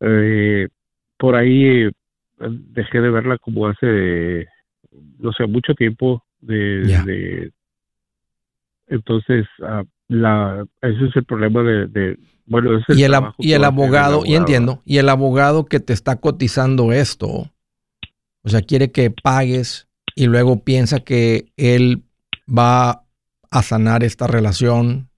eh, 0.00 0.68
por 1.18 1.34
ahí 1.36 1.86
eh, 1.86 1.90
dejé 2.38 3.00
de 3.00 3.10
verla 3.10 3.38
como 3.38 3.68
hace, 3.68 4.48
no 5.18 5.32
sé, 5.32 5.46
mucho 5.46 5.74
tiempo. 5.74 6.24
De, 6.40 7.52
entonces, 8.88 9.46
uh, 9.60 9.84
la, 10.12 10.64
ese 10.82 11.06
es 11.06 11.16
el 11.16 11.24
problema 11.24 11.62
de, 11.62 12.18
bueno, 12.46 12.78
ese 12.78 12.98
y 12.98 13.04
el, 13.04 13.12
y 13.38 13.52
el 13.52 13.64
abogado, 13.64 14.22
y 14.24 14.34
entiendo, 14.34 14.82
y 14.84 14.98
el 14.98 15.08
abogado 15.08 15.64
que 15.64 15.80
te 15.80 15.92
está 15.92 16.16
cotizando 16.16 16.92
esto, 16.92 17.50
o 18.42 18.48
sea, 18.48 18.62
quiere 18.62 18.90
que 18.90 19.10
pagues 19.10 19.88
y 20.14 20.26
luego 20.26 20.62
piensa 20.64 21.00
que 21.00 21.46
él 21.56 22.02
va 22.46 23.04
a 23.50 23.62
sanar 23.62 24.02
esta 24.02 24.26
relación. 24.26 25.08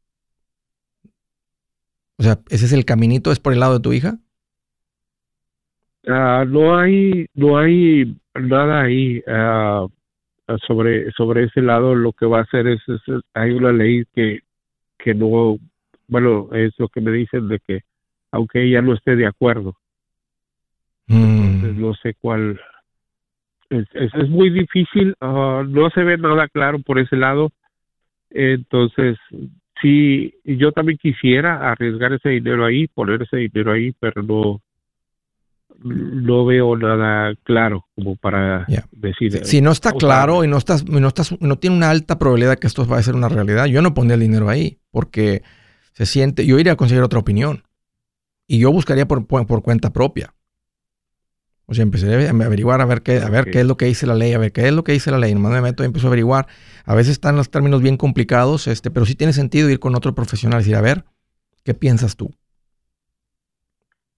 O 2.19 2.23
sea, 2.23 2.39
ese 2.49 2.67
es 2.67 2.73
el 2.73 2.85
caminito, 2.85 3.33
es 3.33 3.41
por 3.41 3.53
el 3.53 3.61
lado 3.61 3.75
de 3.75 3.81
tu 3.81 3.93
hija. 3.93 4.19
Ah, 6.07 6.45
no 6.47 6.77
hay, 6.77 7.27
no 7.35 7.59
hay 7.59 8.15
nada 8.35 8.83
ahí 8.83 9.23
ah, 9.27 9.87
sobre 10.67 11.11
sobre 11.13 11.45
ese 11.45 11.63
lado. 11.63 11.95
Lo 11.95 12.13
que 12.13 12.27
va 12.27 12.41
a 12.41 12.43
hacer 12.43 12.67
es, 12.67 12.81
hay 13.33 13.53
una 13.53 13.73
ley 13.73 14.05
que 14.15 14.41
que 15.05 15.15
no 15.15 15.59
bueno, 16.09 16.49
es 16.53 16.73
lo 16.79 16.89
que 16.89 17.01
me 17.01 17.11
dicen 17.13 17.49
de 17.49 17.61
que 17.61 17.81
aunque 18.31 18.63
ella 18.63 18.83
no 18.83 18.95
esté 18.95 19.15
de 19.17 19.27
acuerdo, 19.27 19.77
entonces 21.07 21.77
mm. 21.77 21.81
no 21.81 21.95
sé 21.95 22.15
cuál. 22.15 22.61
Es, 23.71 23.87
es, 23.95 24.29
muy 24.29 24.51
difícil, 24.51 25.15
ah, 25.21 25.65
no 25.67 25.91
se 25.91 26.03
ve 26.03 26.19
nada 26.19 26.49
claro 26.49 26.79
por 26.81 26.99
ese 26.99 27.17
lado. 27.17 27.51
Entonces, 28.31 29.17
sí, 29.81 30.35
yo 30.45 30.73
también 30.73 30.99
quisiera 30.99 31.71
arriesgar 31.71 32.13
ese 32.13 32.31
dinero 32.31 32.65
ahí, 32.65 32.87
poner 32.89 33.23
ese 33.23 33.37
dinero 33.37 33.73
ahí, 33.73 33.93
pero 34.01 34.23
no, 34.23 34.61
no 35.83 36.47
veo 36.47 36.77
nada 36.77 37.35
claro 37.43 37.87
como 37.95 38.17
para 38.17 38.67
decir. 38.93 39.45
Si, 39.45 39.61
no 39.61 39.71
está 39.73 39.93
claro 39.93 40.45
y 40.45 40.49
no 40.49 40.57
estás, 40.57 40.85
no 40.89 41.07
estás, 41.07 41.35
no 41.41 41.59
tiene 41.59 41.77
una 41.77 41.91
alta 41.91 42.19
probabilidad 42.19 42.59
que 42.59 42.67
esto 42.67 42.87
va 42.87 42.99
a 42.99 43.03
ser 43.03 43.15
una 43.15 43.29
realidad, 43.29 43.67
yo 43.67 43.83
no 43.83 43.95
pondría 43.95 44.15
el 44.15 44.21
dinero 44.21 44.49
ahí, 44.49 44.79
porque 44.91 45.43
se 45.93 46.07
siente, 46.07 46.47
yo 46.47 46.59
iría 46.59 46.73
a 46.73 46.77
conseguir 46.77 47.03
otra 47.03 47.19
opinión. 47.19 47.65
Y 48.47 48.59
yo 48.59 48.71
buscaría 48.73 49.09
por, 49.09 49.27
por, 49.27 49.63
cuenta 49.63 49.91
propia. 49.91 50.35
O 51.67 51.73
sea, 51.73 51.83
empecé 51.83 52.27
a 52.27 52.31
averiguar 52.31 52.83
a 52.83 52.85
ver 52.85 53.03
qué, 53.03 53.19
a 53.19 53.31
ver 53.31 53.51
qué 53.51 53.61
es 53.61 53.67
lo 53.67 53.79
que 53.79 53.87
dice 53.87 54.07
la 54.07 54.15
ley, 54.15 54.35
a 54.35 54.39
ver 54.39 54.53
qué 54.53 54.69
es 54.69 54.73
lo 54.75 54.85
que 54.85 54.93
dice 54.93 55.11
la 55.11 55.19
ley. 55.19 55.33
Nomás 55.33 55.53
me 55.53 55.63
meto 55.63 55.83
y 55.83 55.87
empiezo 55.87 56.09
a 56.09 56.11
averiguar. 56.11 56.47
A 56.85 56.95
veces 56.95 57.13
están 57.13 57.37
los 57.37 57.51
términos 57.51 57.81
bien 57.81 57.97
complicados, 57.97 58.67
este, 58.67 58.91
pero 58.91 59.07
sí 59.07 59.15
tiene 59.15 59.33
sentido 59.33 59.71
ir 59.71 59.79
con 59.79 59.95
otro 59.95 60.15
profesional 60.15 60.61
y 60.61 60.65
decir, 60.65 60.77
a 60.77 60.83
ver, 60.83 61.07
¿qué 61.63 61.73
piensas 61.73 62.17
tú? 62.17 62.35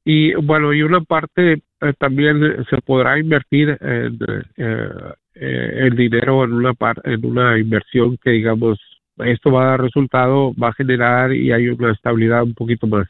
Y 0.08 0.34
bueno, 0.34 0.72
y 0.72 0.82
una 0.82 1.00
parte 1.00 1.54
eh, 1.54 1.92
también 1.98 2.64
se 2.70 2.80
podrá 2.80 3.18
invertir 3.18 3.76
en, 3.80 4.16
eh, 4.56 5.12
eh, 5.34 5.78
el 5.80 5.96
dinero 5.96 6.44
en 6.44 6.52
una, 6.52 6.74
en 7.02 7.26
una 7.26 7.58
inversión 7.58 8.16
que 8.22 8.30
digamos 8.30 8.78
esto 9.18 9.50
va 9.50 9.64
a 9.64 9.70
dar 9.70 9.80
resultado, 9.80 10.54
va 10.54 10.68
a 10.68 10.74
generar 10.74 11.32
y 11.32 11.50
hay 11.50 11.66
una 11.70 11.90
estabilidad 11.90 12.44
un 12.44 12.54
poquito 12.54 12.86
más. 12.86 13.08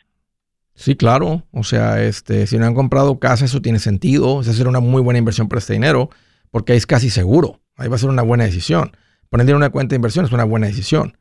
Sí, 0.72 0.96
claro. 0.96 1.42
O 1.52 1.64
sea, 1.64 2.02
este, 2.02 2.46
si 2.46 2.56
no 2.56 2.64
han 2.64 2.74
comprado 2.74 3.18
casa, 3.18 3.44
eso 3.44 3.60
tiene 3.60 3.78
sentido. 3.78 4.40
Esa 4.40 4.54
será 4.54 4.70
una 4.70 4.80
muy 4.80 5.02
buena 5.02 5.18
inversión 5.18 5.48
por 5.48 5.58
este 5.58 5.74
dinero, 5.74 6.08
porque 6.50 6.76
es 6.76 6.86
casi 6.86 7.10
seguro. 7.10 7.60
Ahí 7.76 7.88
va 7.88 7.96
a 7.96 7.98
ser 7.98 8.08
una 8.08 8.22
buena 8.22 8.44
decisión. 8.44 8.92
Poner 9.28 9.50
en 9.50 9.56
una 9.56 9.68
cuenta 9.68 9.90
de 9.90 9.96
inversión 9.96 10.24
es 10.24 10.32
una 10.32 10.44
buena 10.44 10.66
decisión. 10.66 11.18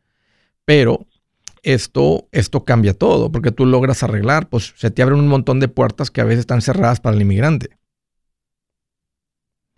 Pero 0.63 1.05
esto, 1.65 2.29
esto 2.31 2.63
cambia 2.63 2.93
todo, 2.93 3.31
porque 3.31 3.51
tú 3.51 3.65
logras 3.65 4.03
arreglar, 4.03 4.47
pues 4.47 4.73
se 4.77 4.91
te 4.91 5.01
abren 5.01 5.19
un 5.19 5.27
montón 5.27 5.59
de 5.59 5.67
puertas 5.67 6.11
que 6.11 6.21
a 6.21 6.23
veces 6.23 6.41
están 6.41 6.61
cerradas 6.61 6.99
para 6.99 7.15
el 7.15 7.23
inmigrante. 7.23 7.77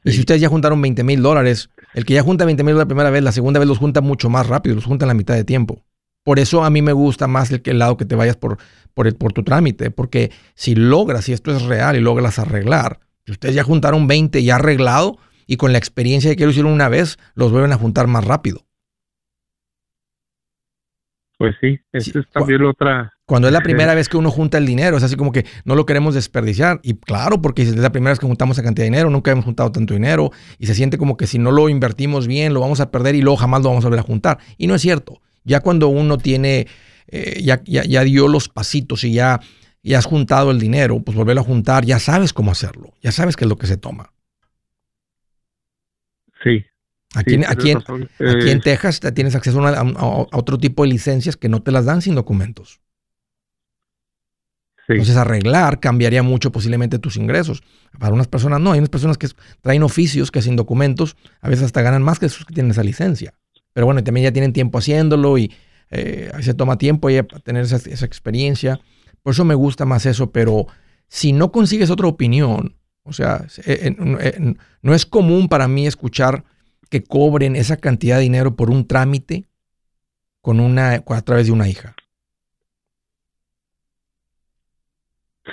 Y 0.03 0.11
si 0.11 0.19
ustedes 0.19 0.41
ya 0.41 0.49
juntaron 0.49 0.81
20 0.81 1.03
mil 1.03 1.21
dólares, 1.21 1.69
el 1.93 2.05
que 2.05 2.13
ya 2.13 2.23
junta 2.23 2.45
20 2.45 2.63
mil 2.63 2.77
la 2.77 2.85
primera 2.85 3.09
vez, 3.09 3.23
la 3.23 3.31
segunda 3.31 3.59
vez 3.59 3.67
los 3.67 3.77
junta 3.77 4.01
mucho 4.01 4.29
más 4.29 4.47
rápido, 4.47 4.75
los 4.75 4.85
junta 4.85 5.05
en 5.05 5.07
la 5.07 5.13
mitad 5.13 5.33
de 5.33 5.43
tiempo. 5.43 5.83
Por 6.23 6.39
eso 6.39 6.63
a 6.63 6.69
mí 6.69 6.81
me 6.81 6.91
gusta 6.91 7.27
más 7.27 7.51
el, 7.51 7.61
el 7.63 7.79
lado 7.79 7.95
que 7.95 8.05
te 8.05 8.15
vayas 8.15 8.35
por, 8.35 8.57
por, 8.93 9.07
el, 9.07 9.15
por 9.15 9.31
tu 9.31 9.43
trámite, 9.43 9.89
porque 9.89 10.31
si 10.55 10.75
logras, 10.75 11.25
si 11.25 11.33
esto 11.33 11.55
es 11.55 11.63
real 11.63 11.95
y 11.95 12.01
logras 12.01 12.37
arreglar, 12.37 12.99
si 13.25 13.31
ustedes 13.31 13.55
ya 13.55 13.63
juntaron 13.63 14.07
20 14.07 14.43
ya 14.43 14.55
arreglado 14.55 15.17
y 15.45 15.55
con 15.55 15.71
la 15.71 15.77
experiencia 15.77 16.29
de 16.29 16.35
que 16.35 16.43
lo 16.43 16.51
hicieron 16.51 16.73
una 16.73 16.89
vez, 16.89 17.17
los 17.33 17.51
vuelven 17.51 17.71
a 17.71 17.77
juntar 17.77 18.07
más 18.07 18.25
rápido. 18.25 18.66
Pues 21.37 21.55
sí, 21.61 21.79
esa 21.91 22.19
es 22.19 22.29
también 22.29 22.63
otra, 22.63 23.13
cuando 23.27 23.49
es 23.49 23.53
la 23.53 23.59
primera 23.59 23.93
vez 23.93 24.07
que 24.07 24.15
uno 24.15 24.31
junta 24.31 24.57
el 24.57 24.65
dinero, 24.65 24.95
es 24.95 25.03
así 25.03 25.17
como 25.17 25.33
que 25.33 25.45
no 25.65 25.75
lo 25.75 25.85
queremos 25.85 26.15
desperdiciar. 26.15 26.79
Y 26.81 26.93
claro, 26.93 27.41
porque 27.41 27.63
es 27.63 27.75
la 27.75 27.91
primera 27.91 28.11
vez 28.11 28.19
que 28.19 28.25
juntamos 28.25 28.55
esa 28.55 28.63
cantidad 28.63 28.85
de 28.85 28.91
dinero, 28.91 29.09
nunca 29.09 29.31
hemos 29.31 29.43
juntado 29.43 29.69
tanto 29.69 29.93
dinero 29.93 30.31
y 30.57 30.65
se 30.65 30.73
siente 30.73 30.97
como 30.97 31.17
que 31.17 31.27
si 31.27 31.37
no 31.37 31.51
lo 31.51 31.67
invertimos 31.67 32.25
bien, 32.25 32.53
lo 32.53 32.61
vamos 32.61 32.79
a 32.79 32.89
perder 32.89 33.15
y 33.15 33.21
luego 33.21 33.35
jamás 33.35 33.63
lo 33.63 33.69
vamos 33.69 33.83
a 33.83 33.89
volver 33.89 33.99
a 33.99 34.03
juntar. 34.03 34.37
Y 34.57 34.67
no 34.67 34.75
es 34.75 34.81
cierto. 34.81 35.21
Ya 35.43 35.59
cuando 35.59 35.89
uno 35.89 36.17
tiene, 36.17 36.67
eh, 37.07 37.41
ya, 37.43 37.61
ya, 37.65 38.01
dio 38.05 38.29
los 38.29 38.47
pasitos 38.47 39.03
y 39.03 39.11
ya, 39.11 39.41
ya 39.83 39.97
has 39.97 40.05
juntado 40.05 40.49
el 40.51 40.59
dinero, 40.59 41.01
pues 41.01 41.17
volverlo 41.17 41.41
a 41.41 41.45
juntar, 41.45 41.83
ya 41.83 41.99
sabes 41.99 42.31
cómo 42.31 42.51
hacerlo, 42.51 42.93
ya 43.01 43.11
sabes 43.11 43.35
qué 43.35 43.43
es 43.43 43.49
lo 43.49 43.57
que 43.57 43.67
se 43.67 43.75
toma. 43.75 44.13
Sí, 46.45 46.65
Aquí, 47.15 47.41
aquí, 47.47 47.71
en, 47.71 47.83
eh, 48.19 48.59
Texas 48.63 48.99
tienes 49.13 49.33
acceso 49.35 49.65
a, 49.65 49.83
otro 50.33 50.57
tipo 50.57 50.83
de 50.83 50.89
licencias 50.89 51.37
que 51.37 51.49
no 51.49 51.61
te 51.61 51.71
las 51.71 51.85
dan 51.85 52.01
sin 52.01 52.15
documentos. 52.15 52.81
Entonces 54.87 55.17
arreglar 55.17 55.79
cambiaría 55.79 56.23
mucho 56.23 56.51
posiblemente 56.51 56.99
tus 56.99 57.17
ingresos. 57.17 57.61
Para 57.99 58.13
unas 58.13 58.27
personas 58.27 58.61
no, 58.61 58.71
hay 58.71 58.79
unas 58.79 58.89
personas 58.89 59.17
que 59.17 59.27
traen 59.61 59.83
oficios 59.83 60.31
que 60.31 60.41
sin 60.41 60.55
documentos 60.55 61.17
a 61.41 61.49
veces 61.49 61.65
hasta 61.65 61.81
ganan 61.81 62.03
más 62.03 62.19
que 62.19 62.27
esos 62.27 62.45
que 62.45 62.53
tienen 62.53 62.71
esa 62.71 62.83
licencia. 62.83 63.33
Pero 63.73 63.85
bueno, 63.85 64.03
también 64.03 64.25
ya 64.25 64.31
tienen 64.31 64.53
tiempo 64.53 64.77
haciéndolo 64.77 65.37
y 65.37 65.51
eh, 65.89 66.31
se 66.41 66.53
toma 66.53 66.77
tiempo 66.77 67.09
ya 67.09 67.23
tener 67.23 67.63
esa, 67.63 68.05
experiencia. 68.05 68.79
Por 69.23 69.33
eso 69.33 69.43
me 69.43 69.55
gusta 69.55 69.85
más 69.85 70.05
eso, 70.05 70.31
pero 70.31 70.67
si 71.09 71.33
no 71.33 71.51
consigues 71.51 71.89
otra 71.89 72.07
opinión, 72.07 72.77
o 73.03 73.13
sea, 73.13 73.45
no 74.81 74.93
es 74.93 75.05
común 75.05 75.47
para 75.47 75.67
mí 75.67 75.87
escuchar 75.87 76.43
que 76.87 77.03
cobren 77.03 77.55
esa 77.55 77.77
cantidad 77.77 78.17
de 78.17 78.23
dinero 78.23 78.55
por 78.55 78.69
un 78.69 78.87
trámite 78.87 79.45
con 80.41 80.59
una, 80.59 80.93
a 80.93 81.21
través 81.21 81.47
de 81.47 81.51
una 81.51 81.67
hija. 81.67 81.95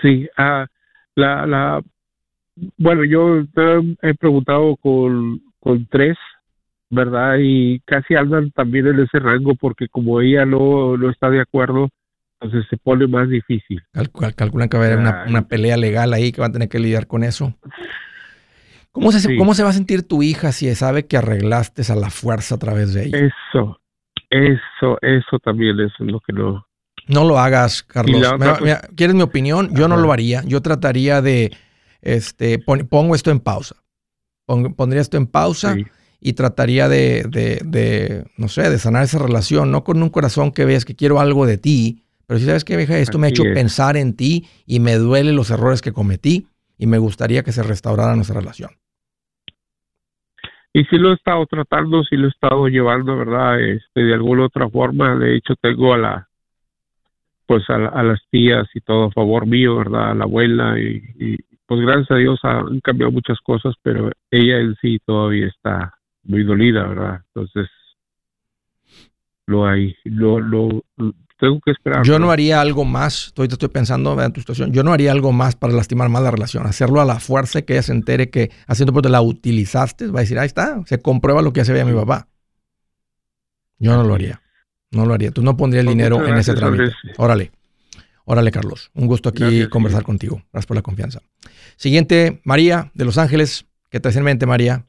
Sí, 0.03 0.29
ah, 0.37 0.67
la, 1.15 1.47
la, 1.47 1.83
bueno, 2.77 3.05
yo 3.05 3.41
he 4.03 4.15
preguntado 4.15 4.77
con, 4.77 5.41
con 5.61 5.87
tres, 5.87 6.17
¿verdad? 6.91 7.37
Y 7.41 7.81
casi 7.81 8.15
andan 8.15 8.51
también 8.51 8.87
en 8.87 9.01
ese 9.01 9.19
rango 9.19 9.55
porque 9.55 9.89
como 9.89 10.21
ella 10.21 10.45
no, 10.45 10.97
no 10.97 11.11
está 11.11 11.31
de 11.31 11.41
acuerdo, 11.41 11.89
entonces 12.41 12.69
se 12.69 12.77
pone 12.77 13.07
más 13.07 13.29
difícil. 13.29 13.83
calculan 14.37 14.69
que 14.69 14.77
va 14.77 14.85
a 14.85 14.87
haber 14.87 14.99
una, 14.99 15.25
una, 15.27 15.49
pelea 15.49 15.77
legal 15.77 16.13
ahí 16.13 16.33
que 16.33 16.41
van 16.41 16.51
a 16.51 16.53
tener 16.53 16.69
que 16.69 16.79
lidiar 16.79 17.07
con 17.07 17.25
eso. 17.25 17.57
¿Cómo 18.95 19.11
se, 19.11 19.37
¿Cómo 19.37 19.55
se 19.55 19.65
va 19.65 19.71
a 19.71 19.73
sentir 19.73 20.07
tu 20.07 20.23
hija 20.23 20.53
si 20.53 20.73
sabe 20.77 21.07
que 21.07 21.17
arreglaste 21.17 21.83
a 21.91 21.97
la 21.97 22.11
fuerza 22.11 22.55
a 22.55 22.59
través 22.59 22.95
de 22.95 23.07
ella? 23.07 23.19
Eso, 23.19 23.81
eso, 24.31 24.99
eso 25.03 25.39
también 25.43 25.81
es 25.81 25.91
lo 25.99 26.21
que 26.21 26.33
no... 26.33 26.65
No 27.09 27.25
lo 27.25 27.41
hagas, 27.41 27.83
Carlos. 27.83 28.23
¿Quieres 28.95 29.17
mi 29.17 29.23
opinión? 29.23 29.75
Yo 29.75 29.89
no 29.89 29.97
lo 29.97 30.13
haría. 30.13 30.45
Yo 30.45 30.63
trataría 30.63 31.21
de, 31.21 31.51
este, 32.03 32.61
pongo 32.61 33.17
esto 33.17 33.33
en 33.33 33.41
pausa. 33.41 33.75
pondría 34.47 35.03
esto 35.03 35.17
en 35.17 35.27
pausa 35.27 35.75
y 36.21 36.35
trataría 36.35 36.89
de, 36.89 37.25
de, 37.29 37.63
de, 37.65 38.25
no 38.37 38.47
sé, 38.47 38.71
de 38.71 38.79
sanar 38.79 39.03
esa 39.03 39.19
relación, 39.19 39.73
no 39.73 39.83
con 39.83 40.01
un 40.01 40.09
corazón 40.09 40.53
que 40.53 40.65
veas 40.65 40.85
que 40.85 40.95
quiero 40.95 41.19
algo 41.19 41.47
de 41.47 41.59
ti, 41.59 42.05
pero 42.27 42.39
si 42.39 42.47
sabes 42.47 42.65
que, 42.65 42.77
vieja, 42.77 42.97
esto 42.97 43.19
me 43.19 43.27
ha 43.27 43.31
hecho 43.31 43.43
pensar 43.43 43.97
en 43.97 44.15
ti 44.15 44.47
y 44.67 44.79
me 44.79 44.95
duele 44.95 45.33
los 45.33 45.51
errores 45.51 45.83
que 45.83 45.93
cometí 45.93 46.47
y 46.79 46.87
me 46.87 46.99
gustaría 46.99 47.43
que 47.43 47.51
se 47.51 47.65
restaurara 47.65 48.15
nuestra 48.15 48.39
relación. 48.39 48.71
Y 50.77 50.85
si 50.87 50.99
lo 50.99 51.13
he 51.13 51.15
estado 51.15 51.47
tratando, 51.47 52.03
si 52.03 52.17
lo 52.17 52.27
he 52.27 52.31
estado 52.31 52.67
llevando, 52.67 53.17
¿verdad? 53.17 53.61
Este, 53.61 54.03
de 54.03 54.13
alguna 54.13 54.47
otra 54.47 54.69
forma, 54.69 55.15
de 55.15 55.37
hecho 55.37 55.55
tengo 55.55 55.95
a 55.95 55.99
la, 55.99 56.29
pues 57.47 57.71
a, 57.71 57.79
las 57.79 58.21
tías 58.29 58.69
y 58.75 58.81
todo 58.81 59.05
a 59.05 59.13
favor 59.13 59.47
mío, 59.47 59.77
¿verdad? 59.77 60.11
A 60.11 60.15
la 60.15 60.25
abuela 60.25 60.77
y, 60.81 61.39
pues 61.67 61.81
gracias 61.81 62.11
a 62.11 62.17
Dios 62.17 62.41
han 62.43 62.81
cambiado 62.81 63.13
muchas 63.13 63.39
cosas, 63.41 63.75
pero 63.83 64.11
ella 64.33 64.59
en 64.59 64.75
sí 64.83 64.99
todavía 65.07 65.47
está 65.47 65.95
muy 66.25 66.43
dolida, 66.43 66.89
¿verdad? 66.89 67.21
Entonces, 67.29 67.71
lo 69.47 69.67
hay, 69.67 69.95
lo, 70.03 70.41
lo, 70.41 70.83
tengo 71.39 71.61
que 71.65 71.73
esperar. 71.73 72.05
Yo 72.05 72.19
no 72.19 72.31
haría 72.31 72.61
algo 72.61 72.85
más, 72.85 73.27
estoy, 73.27 73.49
estoy 73.51 73.69
pensando 73.69 74.21
en 74.21 74.33
tu 74.33 74.41
situación, 74.41 74.73
yo 74.73 74.83
no 74.83 74.93
haría 74.93 75.13
algo 75.13 75.33
más 75.33 75.57
para 75.57 75.73
lastimar 75.73 76.09
más 76.09 76.23
la 76.23 76.31
relación, 76.31 76.67
hacerlo 76.67 77.01
a 77.01 77.05
la 77.05 77.21
fuerza 77.21 77.63
que 77.63 77.75
ella 77.75 77.83
se 77.83 77.93
entere 77.93 78.31
que 78.31 78.51
haciendo 78.67 78.93
porque 78.93 79.09
la 79.09 79.21
utilizaste, 79.21 80.07
va 80.09 80.21
a 80.21 80.23
decir, 80.23 80.39
ahí 80.39 80.47
está, 80.47 80.83
se 80.87 81.01
comprueba 81.01 81.43
lo 81.43 81.53
que 81.53 81.61
hace 81.61 81.73
veía 81.73 81.85
mi 81.85 81.95
papá. 81.95 82.29
Yo 83.79 83.97
no 83.97 84.05
lo 84.05 84.15
haría, 84.15 84.41
no 84.91 85.07
lo 85.07 85.15
haría, 85.15 85.31
tú 85.31 85.43
no 85.43 85.57
pondrías 85.57 85.85
el 85.85 85.91
dinero 85.91 86.27
en 86.27 86.37
ese 86.37 86.55
trámite. 86.55 86.93
Órale, 87.17 87.51
órale 88.25 88.51
Carlos, 88.51 88.91
un 88.95 89.07
gusto 89.07 89.29
aquí 89.29 89.69
conversar 89.69 90.05
contigo, 90.05 90.43
gracias 90.53 90.67
por 90.67 90.77
la 90.77 90.83
confianza. 90.83 91.21
Siguiente, 91.77 92.41
María 92.45 92.93
de 92.95 93.05
Los 93.05 93.19
Ángeles, 93.19 93.67
¿qué 93.91 94.01
hace 94.03 94.19
en 94.19 94.25
mente 94.25 94.47
María? 94.47 94.87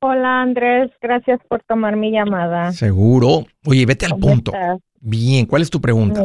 Hola 0.00 0.42
Andrés, 0.42 0.92
gracias 1.02 1.40
por 1.48 1.64
tomar 1.64 1.96
mi 1.96 2.12
llamada. 2.12 2.70
Seguro. 2.70 3.46
Oye, 3.66 3.84
vete 3.84 4.06
al 4.06 4.16
punto. 4.16 4.52
Bien, 5.00 5.44
¿cuál 5.44 5.62
es 5.62 5.70
tu 5.70 5.80
pregunta? 5.80 6.22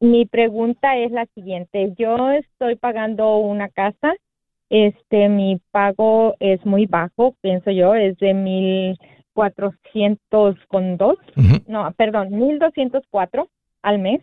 mi 0.00 0.24
pregunta 0.24 0.96
es 0.96 1.12
la 1.12 1.26
siguiente. 1.34 1.92
Yo 1.98 2.30
estoy 2.30 2.76
pagando 2.76 3.36
una 3.36 3.68
casa. 3.68 4.14
Este, 4.70 5.28
mi 5.28 5.60
pago 5.70 6.36
es 6.40 6.64
muy 6.64 6.86
bajo, 6.86 7.36
pienso 7.42 7.70
yo, 7.70 7.94
es 7.94 8.16
de 8.16 8.32
mil 8.32 8.98
cuatrocientos 9.34 10.56
con 10.68 10.96
dos. 10.96 11.18
No, 11.68 11.92
perdón, 11.98 12.30
mil 12.30 12.58
doscientos 12.58 13.04
cuatro 13.10 13.48
al 13.82 13.98
mes. 13.98 14.22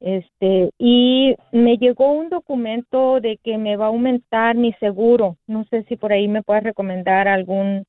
Este, 0.00 0.70
y 0.78 1.34
me 1.52 1.78
llegó 1.78 2.12
un 2.12 2.28
documento 2.28 3.20
de 3.20 3.38
que 3.42 3.56
me 3.56 3.76
va 3.76 3.86
a 3.86 3.88
aumentar 3.88 4.54
mi 4.56 4.72
seguro. 4.74 5.38
No 5.46 5.64
sé 5.70 5.84
si 5.84 5.96
por 5.96 6.12
ahí 6.12 6.28
me 6.28 6.42
puedes 6.42 6.64
recomendar 6.64 7.28
algún 7.28 7.84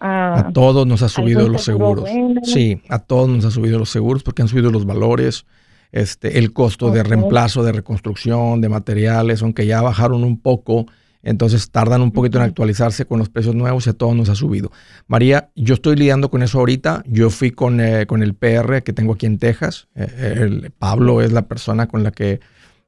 a, 0.00 0.50
todos 0.52 0.86
nos 0.86 1.02
ha 1.02 1.08
subido 1.08 1.48
los 1.48 1.62
seguros. 1.62 2.08
Sí, 2.42 2.82
a 2.88 2.98
todos 2.98 3.28
nos 3.28 3.44
ha 3.44 3.50
subido 3.50 3.78
los 3.78 3.90
seguros 3.90 4.22
porque 4.22 4.42
han 4.42 4.48
subido 4.48 4.70
los 4.70 4.86
valores, 4.86 5.46
este, 5.92 6.38
el 6.38 6.52
costo 6.52 6.90
de 6.90 7.02
reemplazo, 7.02 7.62
de 7.62 7.72
reconstrucción, 7.72 8.60
de 8.60 8.68
materiales, 8.68 9.42
aunque 9.42 9.66
ya 9.66 9.82
bajaron 9.82 10.24
un 10.24 10.40
poco, 10.40 10.86
entonces 11.22 11.70
tardan 11.70 12.02
un 12.02 12.10
poquito 12.10 12.38
en 12.38 12.44
actualizarse 12.44 13.06
con 13.06 13.18
los 13.18 13.28
precios 13.28 13.54
nuevos 13.54 13.86
y 13.86 13.90
a 13.90 13.92
todos 13.92 14.16
nos 14.16 14.28
ha 14.28 14.34
subido. 14.34 14.72
María, 15.06 15.50
yo 15.54 15.74
estoy 15.74 15.96
lidiando 15.96 16.30
con 16.30 16.42
eso 16.42 16.58
ahorita. 16.58 17.04
Yo 17.06 17.30
fui 17.30 17.52
con, 17.52 17.80
eh, 17.80 18.06
con 18.06 18.22
el 18.22 18.34
PR 18.34 18.82
que 18.82 18.92
tengo 18.92 19.14
aquí 19.14 19.26
en 19.26 19.38
Texas. 19.38 19.88
Eh, 19.94 20.38
el, 20.40 20.72
Pablo 20.76 21.20
es 21.20 21.32
la 21.32 21.42
persona 21.42 21.86
con 21.86 22.02
la 22.02 22.10
que 22.10 22.40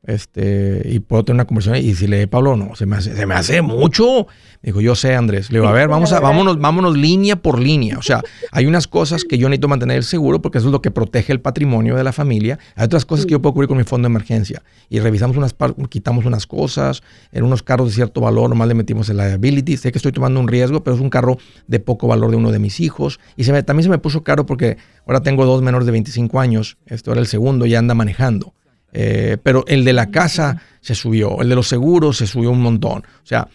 este, 0.07 0.83
y 0.85 0.99
puedo 1.01 1.25
tener 1.25 1.37
una 1.37 1.47
conversación 1.47 1.85
y 1.85 1.95
si 1.95 2.07
le 2.07 2.27
Pablo, 2.27 2.57
no, 2.57 2.75
se 2.75 2.85
me 2.85 2.97
hace, 2.97 3.17
se 3.17 3.27
me 3.27 3.35
hace 3.35 3.63
mucho. 3.63 4.27
dijo, 4.63 4.81
yo 4.81 4.95
sé, 4.95 5.15
Andrés. 5.15 5.51
Le 5.51 5.59
digo, 5.59 5.69
a 5.69 5.73
ver, 5.73 5.89
vamos 5.89 6.13
a, 6.13 6.21
vámonos, 6.21 6.59
vámonos 6.59 6.97
línea 6.97 7.37
por 7.37 7.59
línea. 7.59 7.99
O 7.99 8.03
sea, 8.03 8.23
hay 8.53 8.67
unas 8.67 8.87
cosas 8.87 9.25
que 9.25 9.39
yo 9.39 9.49
necesito 9.49 9.69
mantener 9.69 10.05
seguro 10.05 10.43
porque 10.43 10.59
eso 10.59 10.69
es 10.69 10.73
lo 10.73 10.83
que 10.83 10.91
protege 10.91 11.33
el 11.33 11.41
patrimonio 11.41 11.97
de 11.97 12.05
la 12.05 12.13
familia. 12.13 12.59
Hay 12.77 12.85
otras 12.85 13.05
cosas 13.05 13.25
que 13.25 13.33
yo 13.33 13.41
puedo 13.41 13.55
cubrir 13.55 13.69
con 13.69 13.79
mi 13.79 13.85
fondo 13.85 14.07
de 14.07 14.13
emergencia. 14.13 14.63
Y 14.91 15.01
revisamos 15.01 15.37
unas 15.37 15.55
quitamos 15.89 16.27
unas 16.27 16.47
cosas. 16.47 17.03
En 17.33 17.45
unos 17.45 17.63
carros 17.63 17.89
de 17.89 17.95
cierto 17.95 18.21
valor, 18.21 18.51
nomás 18.51 18.69
le 18.69 18.75
metimos 18.75 19.09
el 19.09 19.17
liability. 19.17 19.77
Sé 19.79 19.91
que 19.91 19.99
estoy 19.99 20.13
tomando 20.13 20.39
un 20.39 20.49
riesgo, 20.49 20.85
pero 20.85 20.97
es 20.97 21.03
un 21.03 21.11
carro 21.11 21.39
de 21.67 21.81
poco 21.81 22.09
valor 22.09 22.31
de 22.31 22.37
uno 22.37 22.53
de 22.53 22.59
mis 22.59 22.81
hijos. 22.81 23.21
Y 23.37 23.45
se 23.45 23.53
me, 23.53 23.63
también 23.63 23.85
se 23.85 23.91
me 23.91 23.99
puso 23.99 24.23
caro 24.23 24.45
porque 24.45 24.77
ahora 25.07 25.23
tengo 25.23 25.47
dos 25.47 25.63
menores 25.63 25.87
de 25.87 25.93
25 25.93 26.41
años. 26.41 26.77
Esto 26.87 27.13
era 27.13 27.21
el 27.21 27.27
segundo, 27.27 27.65
ya 27.65 27.79
anda 27.79 27.95
manejando. 27.95 28.53
Eh, 28.97 29.39
pero 29.43 29.65
el 29.67 29.85
de 29.85 29.93
la 29.93 30.11
casa 30.11 30.63
se 30.81 30.95
subió, 30.95 31.43
el 31.43 31.49
de 31.49 31.57
los 31.57 31.69
seguros 31.69 32.17
se 32.17 32.27
subió 32.27 32.51
un 32.51 32.63
montón. 32.63 33.01
O 33.01 33.27
sea, 33.27 33.49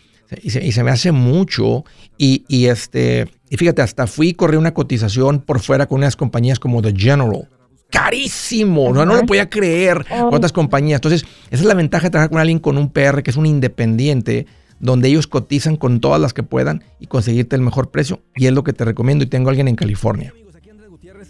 y 0.44 0.50
se, 0.50 0.84
me 0.84 0.92
hace 0.92 1.12
mucho. 1.12 1.86
Y, 2.18 2.66
este, 2.66 3.28
y 3.50 3.58
fíjate, 3.58 3.82
hasta 3.82 4.06
fui 4.06 4.30
y 4.30 4.34
corrí 4.34 4.58
una 4.58 4.74
cotización 4.74 5.40
por 5.40 5.60
fuera 5.62 5.88
con 5.88 6.00
unas 6.00 6.16
compañías 6.16 6.60
como 6.60 6.82
The 6.82 6.94
General. 6.96 7.48
Carísimo, 7.90 8.94
no, 8.94 9.04
no 9.04 9.16
lo 9.16 9.26
podía 9.26 9.50
creer 9.50 10.06
con 10.08 10.36
otras 10.36 10.52
compañías. 10.52 10.98
Entonces, 10.98 11.26
esa 11.50 11.64
es 11.64 11.68
la 11.68 11.74
ventaja 11.74 12.04
de 12.04 12.10
trabajar 12.12 12.30
con 12.30 12.40
alguien 12.40 12.60
con 12.60 12.78
un 12.78 12.92
PR 12.92 13.24
que 13.24 13.32
es 13.32 13.38
un 13.38 13.48
independiente, 13.48 14.46
donde 14.80 15.08
ellos 15.08 15.26
cotizan 15.26 15.76
con 15.76 16.00
todas 16.00 16.22
las 16.22 16.34
que 16.34 16.44
puedan 16.44 16.84
y 17.00 17.08
conseguirte 17.08 17.56
el 17.56 17.64
mejor 17.64 17.90
precio. 17.90 18.22
Y 18.36 18.46
es 18.46 18.54
lo 18.54 18.64
que 18.64 18.74
te 18.74 18.86
recomiendo. 18.86 19.24
Y 19.24 19.28
tengo 19.28 19.50
a 19.50 19.52
alguien 19.52 19.68
en 19.68 19.76
California. 19.76 20.34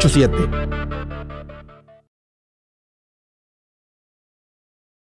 887 0.00 1.19